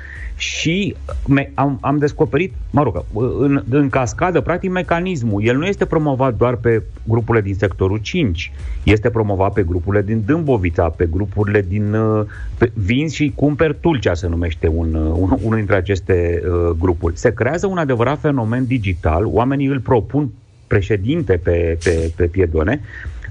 [0.42, 0.96] și
[1.28, 3.04] me- am, am descoperit, mă rog,
[3.38, 5.44] în, în cascadă, practic, mecanismul.
[5.44, 10.22] El nu este promovat doar pe grupurile din sectorul 5, este promovat pe grupurile din
[10.26, 12.24] Dâmbovița, pe grupurile din uh,
[12.58, 17.18] pe, Vinzi și Cumperi Tulcea se numește un, uh, un, unul dintre aceste uh, grupuri.
[17.18, 20.30] Se creează un adevărat fenomen digital, oamenii îl propun
[20.66, 22.80] președinte pe, pe, pe piedone,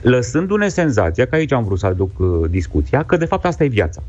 [0.02, 3.68] lăsându-ne senzația, că aici am vrut să aduc uh, discuția, că de fapt asta e
[3.68, 4.02] viața.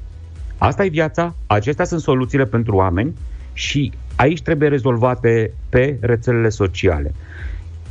[0.62, 3.14] Asta e viața, acestea sunt soluțiile pentru oameni
[3.52, 7.14] și aici trebuie rezolvate pe rețelele sociale.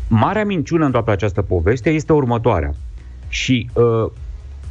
[0.08, 2.74] Marea minciună în toată această poveste este următoarea.
[3.28, 4.12] Și uh,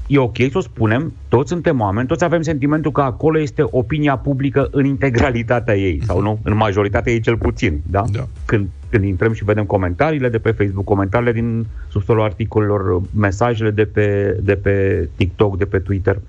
[0.07, 4.17] e ok să o spunem, toți suntem oameni, toți avem sentimentul că acolo este opinia
[4.17, 6.39] publică în integralitatea ei, sau nu?
[6.43, 8.05] În majoritatea ei cel puțin, da?
[8.13, 8.27] da.
[8.45, 13.85] Când, când intrăm și vedem comentariile de pe Facebook, comentariile din subsolul articolelor, mesajele de
[13.85, 16.21] pe, de pe TikTok, de pe Twitter,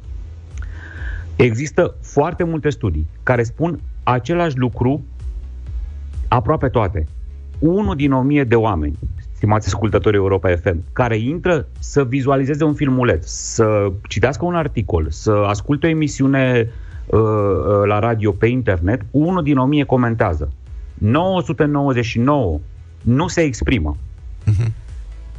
[1.44, 5.04] Există foarte multe studii care spun același lucru
[6.28, 7.08] aproape toate.
[7.60, 8.98] Unul din o mie de oameni,
[9.32, 15.32] stimați ascultători Europa FM, care intră să vizualizeze un filmuleț, să citească un articol, să
[15.32, 16.70] asculte o emisiune
[17.06, 20.52] uh, uh, la radio pe internet, unul din o mie comentează.
[20.94, 22.60] 999
[23.02, 23.98] nu se exprimă.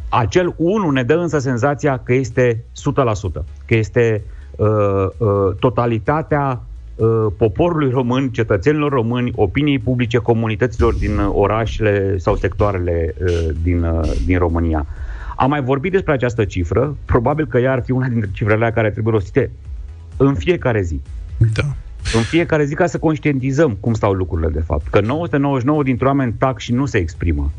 [0.08, 2.64] Acel 1 ne dă însă senzația că este
[3.40, 4.41] 100%, că este uh, uh,
[5.58, 6.62] totalitatea
[6.94, 13.82] uh, poporului român, cetățenilor români, opiniei publice, comunităților din uh, orașele sau sectoarele uh, din,
[13.82, 14.86] uh, din România.
[15.36, 18.90] Am mai vorbit despre această cifră, probabil că ea ar fi una dintre cifrele care
[18.90, 19.50] trebuie rostite
[20.16, 21.00] în fiecare zi.
[21.54, 21.62] Da.
[22.14, 24.88] În fiecare zi ca să conștientizăm cum stau lucrurile de fapt.
[24.88, 27.50] Că 999 dintre oameni tac și nu se exprimă.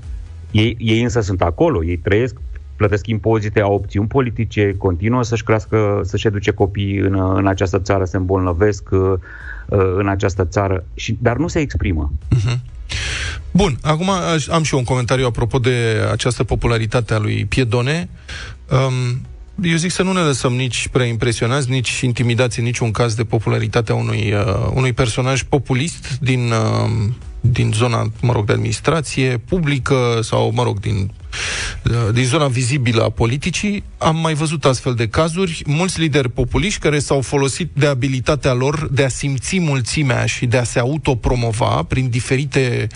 [0.52, 2.36] Ei, ei însă sunt acolo, ei trăiesc,
[2.84, 8.06] plătesc impozite, au opțiuni politice, continuă să-și crească, să-și educe copiii în, în această țară,
[8.06, 9.14] se îmbolnăvesc uh,
[9.98, 12.12] în această țară, și, dar nu se exprimă.
[13.52, 18.10] Bun, acum aș- am și eu un comentariu apropo de această popularitate a lui Piedone.
[18.72, 19.22] Um,
[19.62, 23.24] eu zic să nu ne lăsăm nici prea impresionați, nici intimidați în niciun caz de
[23.24, 26.90] popularitatea unui, uh, unui personaj populist din, uh,
[27.42, 31.23] din zona, mă rog, de administrație publică sau, mă rog, din uh,
[32.14, 37.00] din zona vizibilă a politicii, am mai văzut astfel de cazuri, mulți lideri populiști care
[37.00, 42.10] s-au folosit de abilitatea lor de a simți mulțimea și de a se autopromova prin
[42.10, 42.88] diferite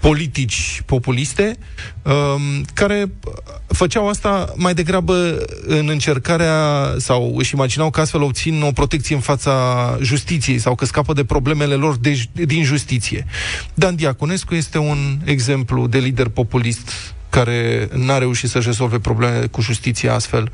[0.00, 1.56] politici populiste,
[2.02, 3.12] um, care
[3.66, 6.54] făceau asta mai degrabă în încercarea
[6.98, 9.52] sau își imaginau că astfel obțin o protecție în fața
[10.02, 13.26] justiției sau că scapă de problemele lor de, din justiție.
[13.74, 19.60] Dan Diaconescu este un exemplu de lider populist care n-a reușit să-și rezolve problemele cu
[19.60, 20.50] justiția astfel.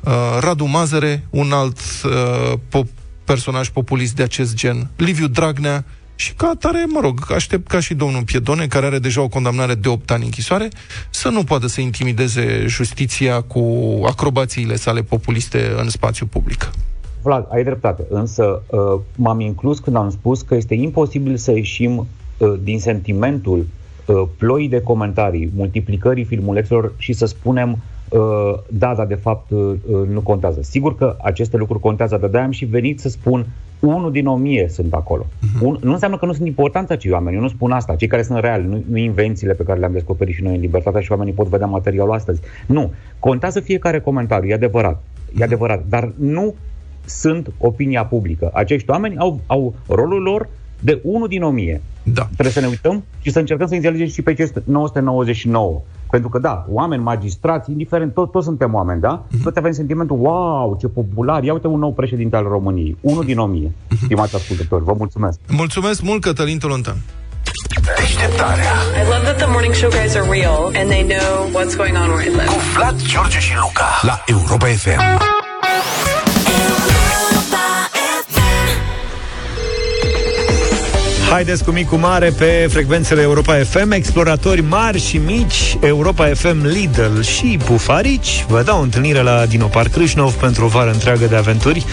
[0.00, 2.90] Uh, Radu Mazăre, un alt uh, po-
[3.24, 4.88] personaj populist de acest gen.
[4.96, 9.22] Liviu Dragnea, și ca atare, mă rog, aștept ca și domnul Piedone, care are deja
[9.22, 10.68] o condamnare de 8 ani închisoare,
[11.10, 13.62] să nu poată să intimideze justiția cu
[14.06, 16.70] acrobațiile sale populiste în spațiu public.
[17.22, 22.06] Vlad, ai dreptate, însă uh, m-am inclus când am spus că este imposibil să ieșim
[22.38, 23.66] uh, din sentimentul uh,
[24.36, 27.78] ploii de comentarii, multiplicării filmuleților și să spunem
[28.08, 30.62] uh, da, dar de fapt uh, uh, nu contează.
[30.62, 33.46] Sigur că aceste lucruri contează, dar de-aia am și venit să spun
[33.80, 35.26] unul din o mie sunt acolo.
[35.62, 38.22] Un, nu înseamnă că nu sunt importanți acei oameni, eu nu spun asta, cei care
[38.22, 41.32] sunt reali, nu, nu invențiile pe care le-am descoperit și noi în libertatea și oamenii
[41.32, 42.40] pot vedea materialul astăzi.
[42.66, 45.02] Nu, contează fiecare comentariu, e adevărat,
[45.38, 46.54] e adevărat, dar nu
[47.04, 48.50] sunt opinia publică.
[48.52, 50.48] Acești oameni au, au rolul lor
[50.80, 51.82] de unul din o mie.
[52.02, 52.22] Da.
[52.22, 55.80] Trebuie să ne uităm și să încercăm să înțelegem și pe cei 999.
[56.10, 59.24] Pentru că, da, oameni, magistrați, indiferent, tot, toți suntem oameni, da?
[59.30, 59.42] Mhm.
[59.42, 62.96] Toți avem sentimentul, wow, ce popular, ia uite un nou președinte al României.
[63.00, 63.72] Unul din o mie.
[63.90, 64.04] Mhm.
[64.04, 65.38] Stimați ascultători, vă mulțumesc.
[65.48, 66.96] Mulțumesc mult, Cătălin Tolontan.
[67.96, 71.96] Deșteptarea I love that the morning show guys are real and they know what's going
[71.96, 72.46] on where I live.
[72.46, 75.27] Cu Vlad, George și Luca La Europa FM
[81.30, 87.20] Haideți cu micul mare pe frecvențele Europa FM, exploratori mari și mici, Europa FM Lidl
[87.20, 88.44] și Pufarici.
[88.48, 91.84] Vă dau o întâlnire la Dinoparc Crâșnov pentru o vară întreagă de aventuri.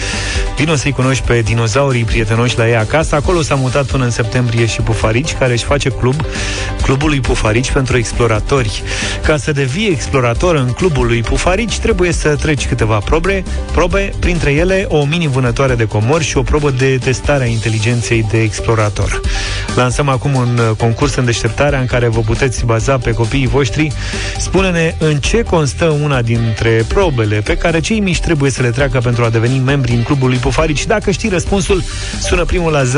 [0.56, 3.14] Vino să-i cunoști pe dinozaurii prietenoși la ei acasă.
[3.14, 6.14] Acolo s-a mutat până în septembrie și Pufarici, care își face club,
[6.82, 8.82] clubul lui Pufarici pentru exploratori.
[9.22, 14.52] Ca să devii explorator în clubul lui Pufarici, trebuie să treci câteva probe, probe printre
[14.52, 19.20] ele o mini vânătoare de comori și o probă de testare a inteligenței de explorator.
[19.74, 23.92] Lansăm acum un uh, concurs în deșteptarea în care vă puteți baza pe copiii voștri.
[24.38, 28.98] Spune-ne în ce constă una dintre probele pe care cei mici trebuie să le treacă
[28.98, 30.86] pentru a deveni membri în clubul lui Pufarici.
[30.86, 31.82] Dacă știi răspunsul,
[32.20, 32.88] sună primul la 0372069599,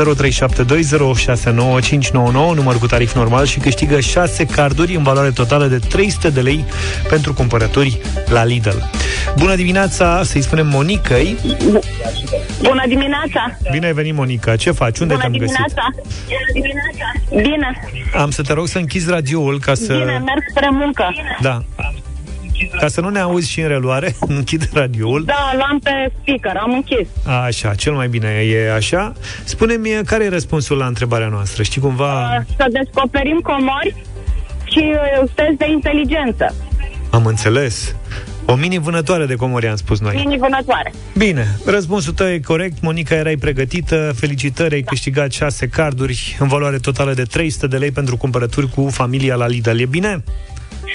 [2.31, 6.65] număr cu tarif normal și câștigă 6 carduri în valoare totală de 300 de lei
[7.09, 8.77] pentru cumpărături la Lidl.
[9.39, 11.37] Bună dimineața, să-i spunem Monicăi.
[12.61, 13.57] Bună dimineața!
[13.71, 14.55] Bine ai venit, Monica.
[14.55, 14.99] Ce faci?
[14.99, 15.55] Unde Bună te-am găsit?
[16.53, 17.01] dimineața!
[17.41, 17.81] Bine,
[18.15, 19.93] Am să te rog să închizi radioul ca să...
[19.93, 21.13] bine, merg spre muncă.
[21.41, 21.63] Da.
[22.79, 25.23] Ca să nu ne auzi și în reluare, închid radioul.
[25.25, 27.07] Da, l-am pe speaker, am închis.
[27.45, 29.13] Așa, cel mai bine e așa.
[29.43, 31.63] Spune-mi care e răspunsul la întrebarea noastră.
[31.63, 32.13] Știi cumva...
[32.23, 33.95] Uh, Să descoperim comori
[34.63, 34.83] și
[35.23, 36.55] uh, test de inteligență.
[37.09, 37.95] Am înțeles.
[38.49, 40.15] O mini vânătoare de comori, am spus noi.
[40.15, 40.93] Mini vânătoare.
[41.17, 42.81] Bine, răspunsul tău e corect.
[42.81, 44.13] Monica, erai pregătită.
[44.15, 48.87] Felicitări, ai câștigat 6 carduri în valoare totală de 300 de lei pentru cumpărături cu
[48.89, 49.79] familia la Lidl.
[49.79, 50.23] E bine?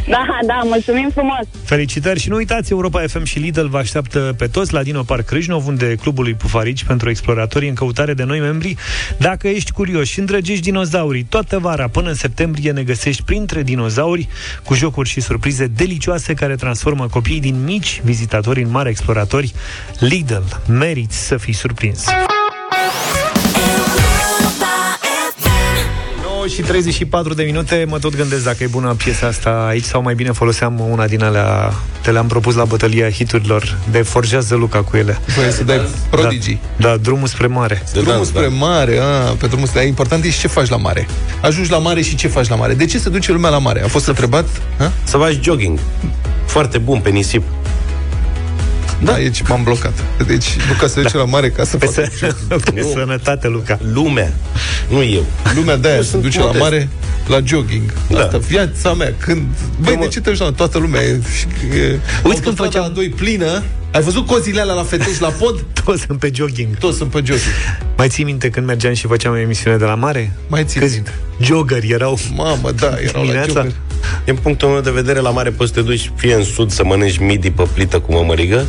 [0.08, 1.46] Da, da, mulțumim frumos.
[1.64, 5.24] Felicitări și nu uitați, Europa FM și Lidl vă așteaptă pe toți la Dino Park
[5.24, 8.76] Crâșnov, unde clubul lui Pufarici pentru exploratori în căutare de noi membri.
[9.18, 14.28] Dacă ești curios și îndrăgești dinozaurii, toată vara până în septembrie ne găsești printre dinozauri
[14.64, 19.52] cu jocuri și surprize delicioase care transformă copiii din mici vizitatori în mari exploratori.
[19.98, 22.04] Lidl, meriți să fii surprins.
[26.44, 30.02] 9 și 34 de minute Mă tot gândesc dacă e bună piesa asta aici Sau
[30.02, 31.72] mai bine foloseam una din alea
[32.02, 35.80] Te le-am propus la bătălia hiturilor De forjează Luca cu ele Voie să dai
[36.10, 36.60] prodigii.
[36.76, 39.86] Da, da drumul spre mare Drumul spre mare, a, pe drumul spre...
[39.86, 41.06] Important e și ce faci la mare.
[41.40, 42.74] Ajungi la mare și ce faci la mare.
[42.74, 43.82] De ce se duce lumea la mare?
[43.84, 44.46] A fost întrebat?
[44.78, 44.92] A?
[45.04, 45.78] Să faci jogging.
[46.46, 47.42] Foarte bun pe nisip.
[49.04, 49.92] Da, aici m-am blocat.
[50.26, 52.08] Deci, Luca se duce la mare ca să Pe, facă...
[52.18, 52.34] să,
[52.74, 54.32] pe sănătate, Luca Lumea,
[54.88, 55.24] nu eu.
[55.54, 56.62] Lumea de-aia Eu se sunt duce la modest.
[56.64, 56.88] mare
[57.26, 57.92] la jogging.
[58.10, 58.18] Da.
[58.20, 59.42] Asta, viața mea, când...
[59.80, 61.02] Băi, de ce te duci la toată lumea?
[61.02, 61.18] E, e,
[62.24, 63.62] Uite când autostrada făceam- A2 plină.
[63.92, 65.64] Ai văzut cozile alea la Fetești la pod?
[65.84, 67.52] Toți sunt pe jogging Toți sunt pe jogging.
[67.96, 70.32] Mai ții minte când mergeam și făceam emisiune de la mare?
[70.48, 71.14] Mai țin Câți minte.
[71.40, 73.52] joggeri erau Mamă, da, erau la dimineața?
[73.52, 73.72] jogging.
[74.24, 76.84] Din punctul meu de vedere, la mare poți să te duci fie în sud să
[76.84, 78.64] mănânci midi pe plită cu mămărigă,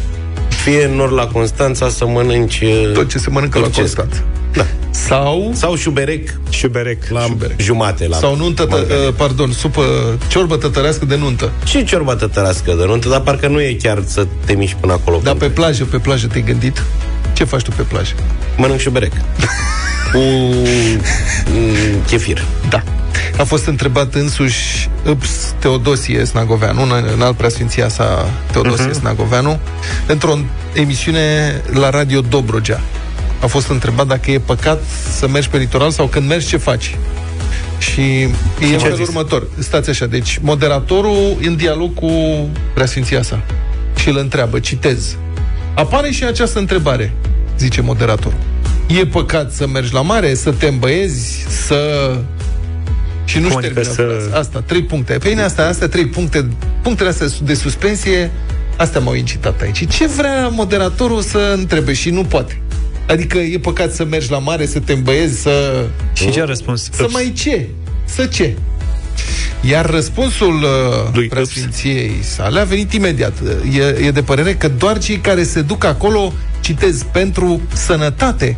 [0.66, 3.96] fie în nord la Constanța să mănânci uh, Tot ce se mănâncă la turcesc.
[3.96, 4.24] Constanța.
[4.54, 4.66] Da.
[4.90, 5.52] Sau...
[5.54, 7.60] Sau șuberec Șuberec la Șuberec.
[7.60, 8.08] jumate.
[8.08, 9.08] La Sau nuntă, tă, margarină.
[9.08, 9.84] uh, pardon, supă,
[10.28, 11.52] ciorbă tătărească de nuntă.
[11.66, 15.20] Și ciorba tătărească de nuntă, dar parcă nu e chiar să te miști până acolo.
[15.24, 16.84] Dar pe plajă, pe plajă te-ai gândit?
[17.34, 18.14] Ce faci tu pe plajă?
[18.58, 19.12] Mănânc șuberec.
[20.12, 20.18] cu
[21.54, 22.44] mm, chefir.
[22.70, 22.84] Da.
[23.38, 29.00] A fost întrebat însuși ups, Teodosie Snagoveanu, în, în alt preasfinția sa Teodosie uh-huh.
[29.00, 29.60] Snagoveanu,
[30.08, 30.38] într-o
[30.74, 32.82] emisiune la Radio Dobrogea.
[33.42, 34.82] A fost întrebat dacă e păcat
[35.18, 36.98] să mergi pe litoral sau când mergi ce faci.
[37.78, 38.26] Și e
[38.62, 39.08] în ce a felul zis?
[39.08, 39.48] următor.
[39.58, 42.10] Stați așa, deci moderatorul în dialog cu
[42.74, 43.42] preasfinția sa
[43.98, 45.16] și îl întreabă, citez.
[45.74, 47.14] Apare și această întrebare,
[47.58, 48.40] zice moderatorul.
[48.88, 52.12] E păcat să mergi la mare, să te îmbăiezi, să...
[53.26, 54.38] Și nu Cum știu adică termină să- să...
[54.38, 55.14] Asta, trei puncte.
[55.14, 56.48] Pe mine asta, astea trei puncte,
[56.82, 58.32] punctele astea de suspensie,
[58.78, 59.88] astea m-au incitat aici.
[59.96, 62.62] Ce vrea moderatorul să întrebe și nu poate?
[63.08, 65.86] Adică e păcat să mergi la mare, să te îmbăiezi, să...
[66.14, 66.90] Și ce a răspuns?
[66.92, 67.68] Să mai ce?
[68.06, 68.56] Să ce?
[69.62, 73.34] Iar răspunsul uh, Lui preasfinției sale a venit imediat.
[73.74, 78.58] E, e de părere că doar cei care se duc acolo, citez, pentru sănătate,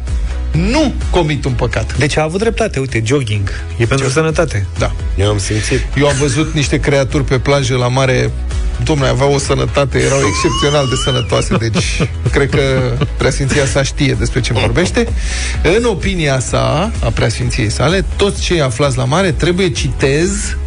[0.57, 1.97] nu comit un păcat.
[1.97, 3.49] Deci a avut dreptate, uite, jogging.
[3.77, 4.65] E pentru sănătate.
[4.77, 4.91] Da.
[5.17, 5.81] Eu am simțit.
[5.97, 8.31] Eu am văzut niște creaturi pe plajă la mare
[8.83, 12.01] Domnule, aveau o sănătate, erau excepțional de sănătoase, deci
[12.33, 15.07] cred că preasfinția sa știe despre ce vorbește.
[15.77, 20.57] În opinia sa, a preasfinției sale, toți cei aflați la mare trebuie, citez,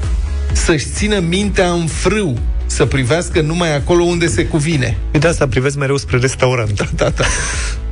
[0.53, 2.38] să-și țină mintea în frâu,
[2.70, 4.96] să privească numai acolo unde se cuvine.
[5.12, 6.72] Uite asta privesc mereu spre restaurant.
[6.74, 7.24] Da, da, da.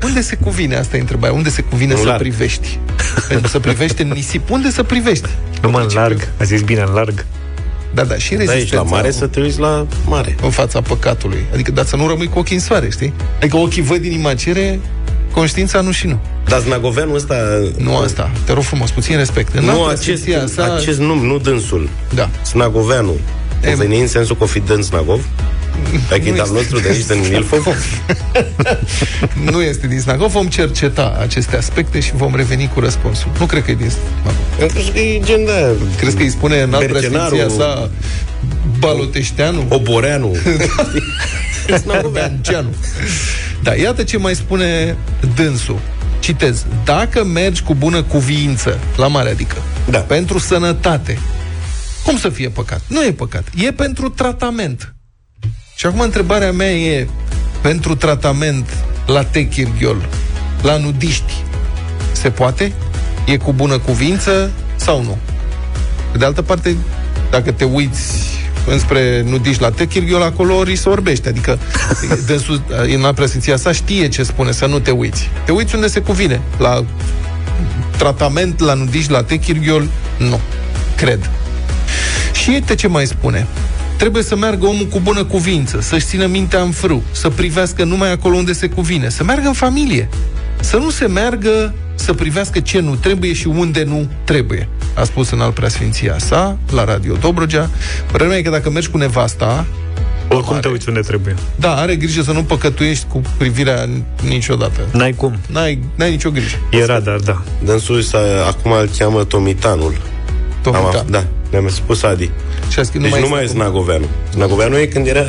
[0.05, 0.77] Unde se cuvine?
[0.77, 1.35] Asta e întrebarea.
[1.37, 2.21] Unde se cuvine În să larg.
[2.21, 2.79] privești?
[3.29, 4.51] Pentru să privești în nisip.
[4.51, 5.29] Unde să privești?
[5.63, 6.29] Nu mă, în larg.
[6.41, 7.25] A zis bine, în larg.
[7.95, 8.85] Da, da, și Da, ești rezistența.
[8.85, 10.37] la mare să te uiți la mare.
[10.43, 11.45] În fața păcatului.
[11.53, 13.13] Adică, dar să nu rămâi cu ochii în soare, știi?
[13.37, 14.81] Adică ochii văd din imagere,
[15.33, 16.21] conștiința nu și nu.
[16.47, 17.35] Dar Znagoveanul ăsta...
[17.77, 18.31] Nu asta.
[18.45, 19.55] Te rog frumos, puțin respect.
[19.55, 21.89] În Nu, altă acest, sfinția sa- acest nume, nu dânsul.
[22.15, 22.29] Da.
[22.43, 23.13] Snagoveanu.
[23.67, 25.27] O veni în sensul că o fi dâns Snagov?
[26.13, 27.67] Adică e al nostru de aici, din Ilfov?
[29.53, 30.31] nu este din Snagov.
[30.31, 33.31] Vom cerceta aceste aspecte și vom reveni cu răspunsul.
[33.39, 34.73] Nu cred că e din Snagov.
[34.73, 35.77] Crezi că e gen de...
[35.99, 37.91] Crezi că îi spune în alt Bercenaru, preasfinția sa
[38.79, 39.65] Baloteșteanu?
[39.69, 40.37] Oboreanu.
[41.83, 42.75] Snagoveanu.
[43.63, 44.97] Da, iată ce mai spune
[45.35, 45.79] dânsul.
[46.21, 46.65] Citez.
[46.85, 49.57] Dacă mergi cu bună cuviință, la mare adică,
[49.91, 49.99] da.
[49.99, 51.19] pentru sănătate,
[52.09, 52.81] cum să fie păcat?
[52.87, 53.45] Nu e păcat.
[53.55, 54.95] E pentru tratament.
[55.77, 57.09] Și acum întrebarea mea e,
[57.61, 60.09] pentru tratament la techirghiol,
[60.63, 61.33] la nudiști,
[62.13, 62.73] se poate?
[63.27, 65.19] E cu bună cuvință sau nu?
[66.13, 66.77] Pe de altă parte,
[67.31, 68.23] dacă te uiți
[68.67, 71.29] înspre nudiști la techirghiol, acolo ori se orbește.
[71.29, 71.59] Adică,
[72.27, 72.63] dânsul,
[72.95, 75.31] în la preasfinția sa, știe ce spune, să nu te uiți.
[75.45, 76.41] Te uiți unde se cuvine.
[76.59, 76.85] La
[77.97, 79.89] tratament, la nudiști, la techirghiol,
[80.19, 80.41] nu.
[80.97, 81.31] Cred.
[82.49, 83.47] Și uite ce mai spune.
[83.97, 88.13] Trebuie să meargă omul cu bună cuvință, să-și țină mintea în frâu, să privească numai
[88.13, 90.09] acolo unde se cuvine, să meargă în familie,
[90.61, 94.69] să nu se meargă să privească ce nu trebuie și unde nu trebuie.
[94.95, 97.71] A spus în al preasfinția sa, la Radio Dobrogea.
[98.07, 99.67] Părerea mea e că dacă mergi cu nevasta,
[100.29, 101.35] Oricum te uiți unde trebuie.
[101.57, 103.89] da, are grijă să nu păcătuiești cu privirea
[104.29, 104.81] niciodată.
[104.93, 105.37] N-ai cum.
[105.47, 106.57] N-ai, n-ai nicio grijă.
[106.71, 107.43] Era, dar da.
[107.65, 110.01] Dânsul ăsta, acum îl cheamă Tomitanul.
[110.63, 110.97] Tomitan.
[110.97, 112.31] Am, da, ne-am spus Adi.
[112.71, 114.07] Și a scris, Deci nu mai e Znagoveanu.
[114.33, 115.23] Znagoveanu e când era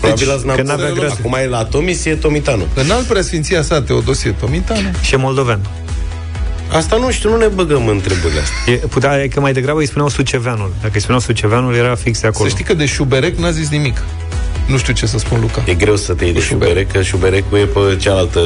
[0.00, 0.94] probabil la Deci, când n-avea Znagoveanu.
[0.94, 1.10] greu.
[1.10, 2.62] Acum e la Tomis, e Tomitanu.
[2.74, 5.60] În alt preasfinția sa, Teodosie Tomitanu, Și e moldovean.
[6.72, 8.72] Asta nu știu, nu ne băgăm în treburile astea.
[8.72, 10.72] E, putea, e că mai degrabă îi spuneau Suceveanul.
[10.80, 12.48] Dacă îi spuneau Suceveanul, era fix de acolo.
[12.48, 14.02] Să știi că de șuberec n-a zis nimic.
[14.66, 15.62] Nu știu ce să spun, Luca.
[15.66, 18.40] E greu să te iei de șuberec, că șuberecul e pe cealaltă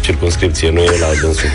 [0.00, 1.48] circunscripție, nu e la dânsul.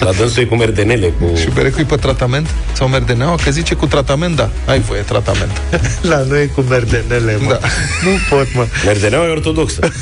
[0.00, 1.36] La dânsul e cu merdenele, cu...
[1.36, 2.48] Șuberecul e pe tratament?
[2.72, 3.36] Sau merdeneaua?
[3.44, 4.50] Că zice cu tratament, da.
[4.66, 5.50] Ai voie, tratament.
[6.10, 7.50] La noi cu merdenele, mă.
[7.50, 7.58] Da.
[8.02, 8.66] Nu pot, mă.
[8.84, 9.88] Merdeneaua e ortodoxă.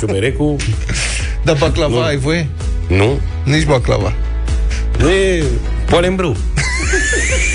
[0.00, 0.56] Șuberecul...
[1.42, 2.00] Dar baclava Nu.
[2.02, 2.48] ai voie?
[2.88, 3.20] Nu.
[3.44, 4.12] Nici baclava.
[4.98, 5.42] Nu e
[5.90, 6.36] polembrâu.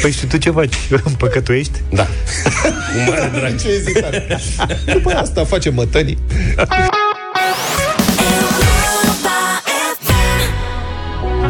[0.01, 0.73] Păi și tu ce faci?
[1.03, 1.79] Împăcătuiești?
[1.89, 2.07] Da.
[2.43, 3.61] Cu mare drag.
[3.61, 4.39] Ce ezitare.
[4.85, 6.17] După asta face mătănii.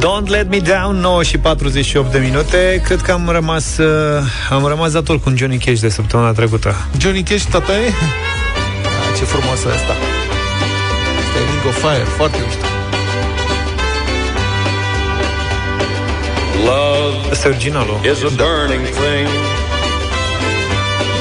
[0.04, 2.82] Don't let me down, 9 și 48 de minute.
[2.86, 6.76] Cred că am rămas uh, am rămas dator cu un Johnny Cash de săptămâna trecută.
[6.98, 7.88] Johnny Cash, tata e?
[7.88, 9.94] Ah, ce frumoasă asta.
[11.20, 12.66] Asta e Ring of Fire, foarte mișto.
[16.66, 17.98] Love Asta e originalul.
[18.04, 19.30] is a burning thing.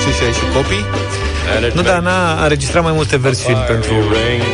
[0.02, 0.84] Ce și ai și copii?
[1.54, 3.94] And it Nu, dar n-a a înregistrat mai multe versiuni pentru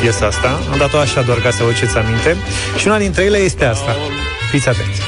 [0.00, 0.60] piesa asta.
[0.70, 2.36] Am dat-o așa doar ca să vă ceți aminte.
[2.76, 3.96] Și una dintre ele este asta.
[4.50, 5.00] Fiți atenți.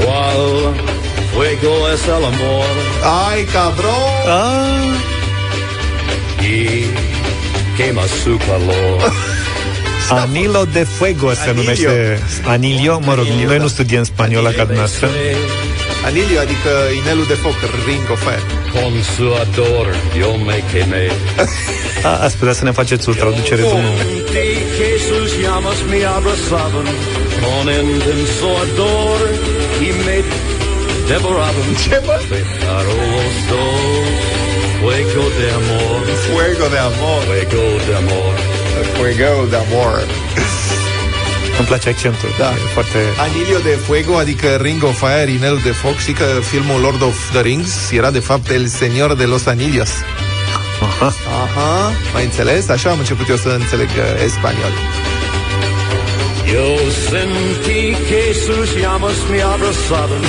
[0.00, 0.74] Cual
[1.32, 2.74] fuego es el amor.
[3.28, 4.22] Ai, cabrón!
[4.26, 5.06] Ah.
[6.40, 6.90] Y
[7.76, 9.35] quema su calor.
[10.10, 11.62] Anilo de Fuego se Anilio.
[11.62, 15.08] numește Anilio, mă rog, noi nu studiem spaniola ca dumneavoastră.
[16.04, 16.70] Anilio, adică
[17.02, 17.54] inelul de foc,
[17.88, 18.44] Ring of Fire.
[18.74, 19.86] Con su ador
[20.20, 21.06] yo me quemé.
[22.02, 23.96] A, ați putea să ne faceți o traducere Con drumul.
[24.34, 26.86] ti que sus llamas me abrazaban.
[27.42, 29.20] Con intenso ardor
[29.86, 30.16] y me
[31.10, 31.68] devoraban.
[32.32, 34.06] Preparo los dos
[34.80, 36.00] Fuego de amor.
[36.28, 37.22] Fuego de amor.
[37.30, 38.34] Fuego de amor.
[39.16, 40.06] Fuego de amor.
[41.58, 42.28] Îmi place accentul.
[42.38, 42.50] Da.
[42.50, 42.98] E foarte...
[43.26, 47.30] Anilio de Fuego, adică Ring of Fire, Inel de Foc, și că filmul Lord of
[47.30, 49.90] the Rings era de fapt El Señor de los Anillos.
[50.82, 51.14] Aha.
[51.42, 52.68] Aha, mai înțeles?
[52.68, 54.72] Așa am început eu să înțeleg uh, spaniol.
[56.54, 56.68] Yo
[57.10, 60.24] sentí que sus llamas me abrazaban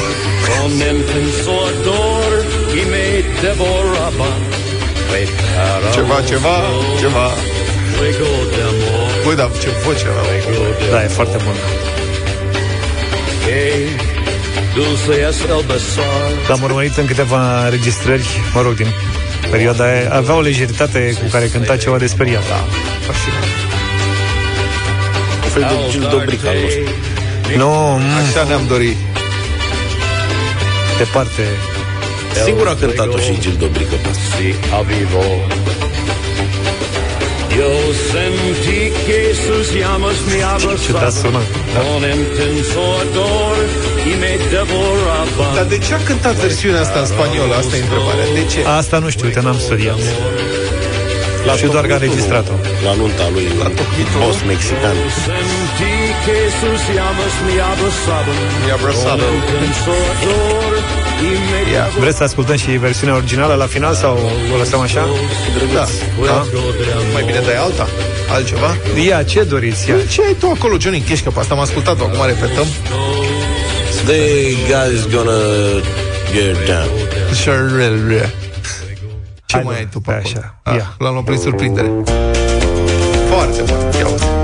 [0.48, 2.32] con intenso ardor
[2.80, 3.08] y me
[3.46, 4.40] devoraban.
[5.10, 6.56] Prepara Ceva, ceva,
[7.02, 7.28] ceva.
[7.98, 8.77] Fuego de amor.
[9.28, 10.24] Băi, dar ce voce avea.
[10.92, 11.54] Da, e foarte bun.
[13.44, 13.62] Que
[14.74, 16.30] dulce es el besar.
[16.48, 18.88] L-am urmărit în câteva înregistrări, mă rog, din
[19.52, 20.14] perioada aia.
[20.14, 22.48] Avea o lejeritate cu care cânta ceva de speriat.
[22.48, 22.64] Da,
[25.44, 26.94] Un fel de Gil Dobric al nostru.
[27.58, 28.98] Nu, mm, Așa ne-am dorit.
[30.98, 31.44] departe.
[32.44, 34.22] Sigur a cântat-o și Gil Dobrică pe asta.
[34.38, 35.24] Si avivo.
[37.58, 37.72] Yo
[38.14, 40.40] sentí que sus llamas me
[40.86, 41.42] ciudat sună.
[41.76, 43.56] abrazaban con intenso ardor
[44.10, 45.54] y me devoraban.
[45.56, 47.54] Dar de ce a cântat versiunea asta în spaniolă?
[47.62, 48.26] Asta e întrebarea.
[48.34, 48.60] De ce?
[48.82, 50.00] Asta nu știu, uite, n-am studiat.
[51.56, 52.56] Știu doar că a înregistrat-o.
[52.86, 53.70] La nunta lui, la
[54.20, 54.96] boss mexican.
[55.26, 55.96] Sentí
[56.26, 59.34] que sus llamas me abrazaban Mi abrazaban.
[61.18, 61.88] Con intenso ardor y me Ia.
[62.00, 64.20] Vreți să ascultăm și versiunea originală la final sau
[64.54, 65.08] o lăsăm așa?
[65.74, 65.86] Da.
[66.26, 66.34] da.
[66.34, 67.06] Fuego de amor.
[67.14, 67.88] Mai bine dai alta?
[68.30, 68.76] Altceva?
[69.08, 69.90] Ia, ce doriți?
[69.90, 69.96] Ia.
[70.12, 71.22] Ce ai tu acolo, Johnny Cash?
[71.24, 72.66] Că pe asta am ascultat-o, acum repetăm.
[74.06, 74.22] The
[74.72, 75.42] guy's gonna
[76.34, 76.90] get down.
[79.46, 80.34] Ce Hai, mai nu, ai tu pe pe acolo?
[80.36, 80.56] așa.
[80.64, 80.96] Ah, Ia.
[81.00, 81.92] L-am luat prin surprindere.
[83.30, 83.78] Foarte bun.
[84.00, 84.37] Ia uite.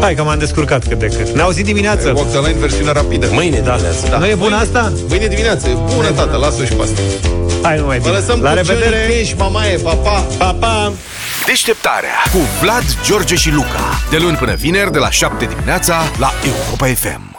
[0.00, 1.28] Hai că m-am descurcat cât de cât.
[1.28, 2.12] Ne auzit dimineață.
[2.14, 3.28] Walk the line, versiunea rapidă.
[3.32, 4.06] Mâine dimineață.
[4.10, 4.18] Da.
[4.18, 4.92] Nu e bună asta?
[5.08, 5.68] Mâine dimineață.
[5.68, 7.00] e Bună, tată, lasă-o și pe asta.
[7.62, 8.18] Hai, nu mai Vă bine.
[8.18, 8.96] lăsăm La cu revedere!
[8.96, 10.26] Johnny Cash, mamaie, pa, pa!
[10.38, 10.92] Pa, pa!
[11.46, 14.00] Deșteptarea cu Vlad, George și Luca.
[14.10, 17.36] De luni până vineri, de la 7 dimineața, la Europa FM.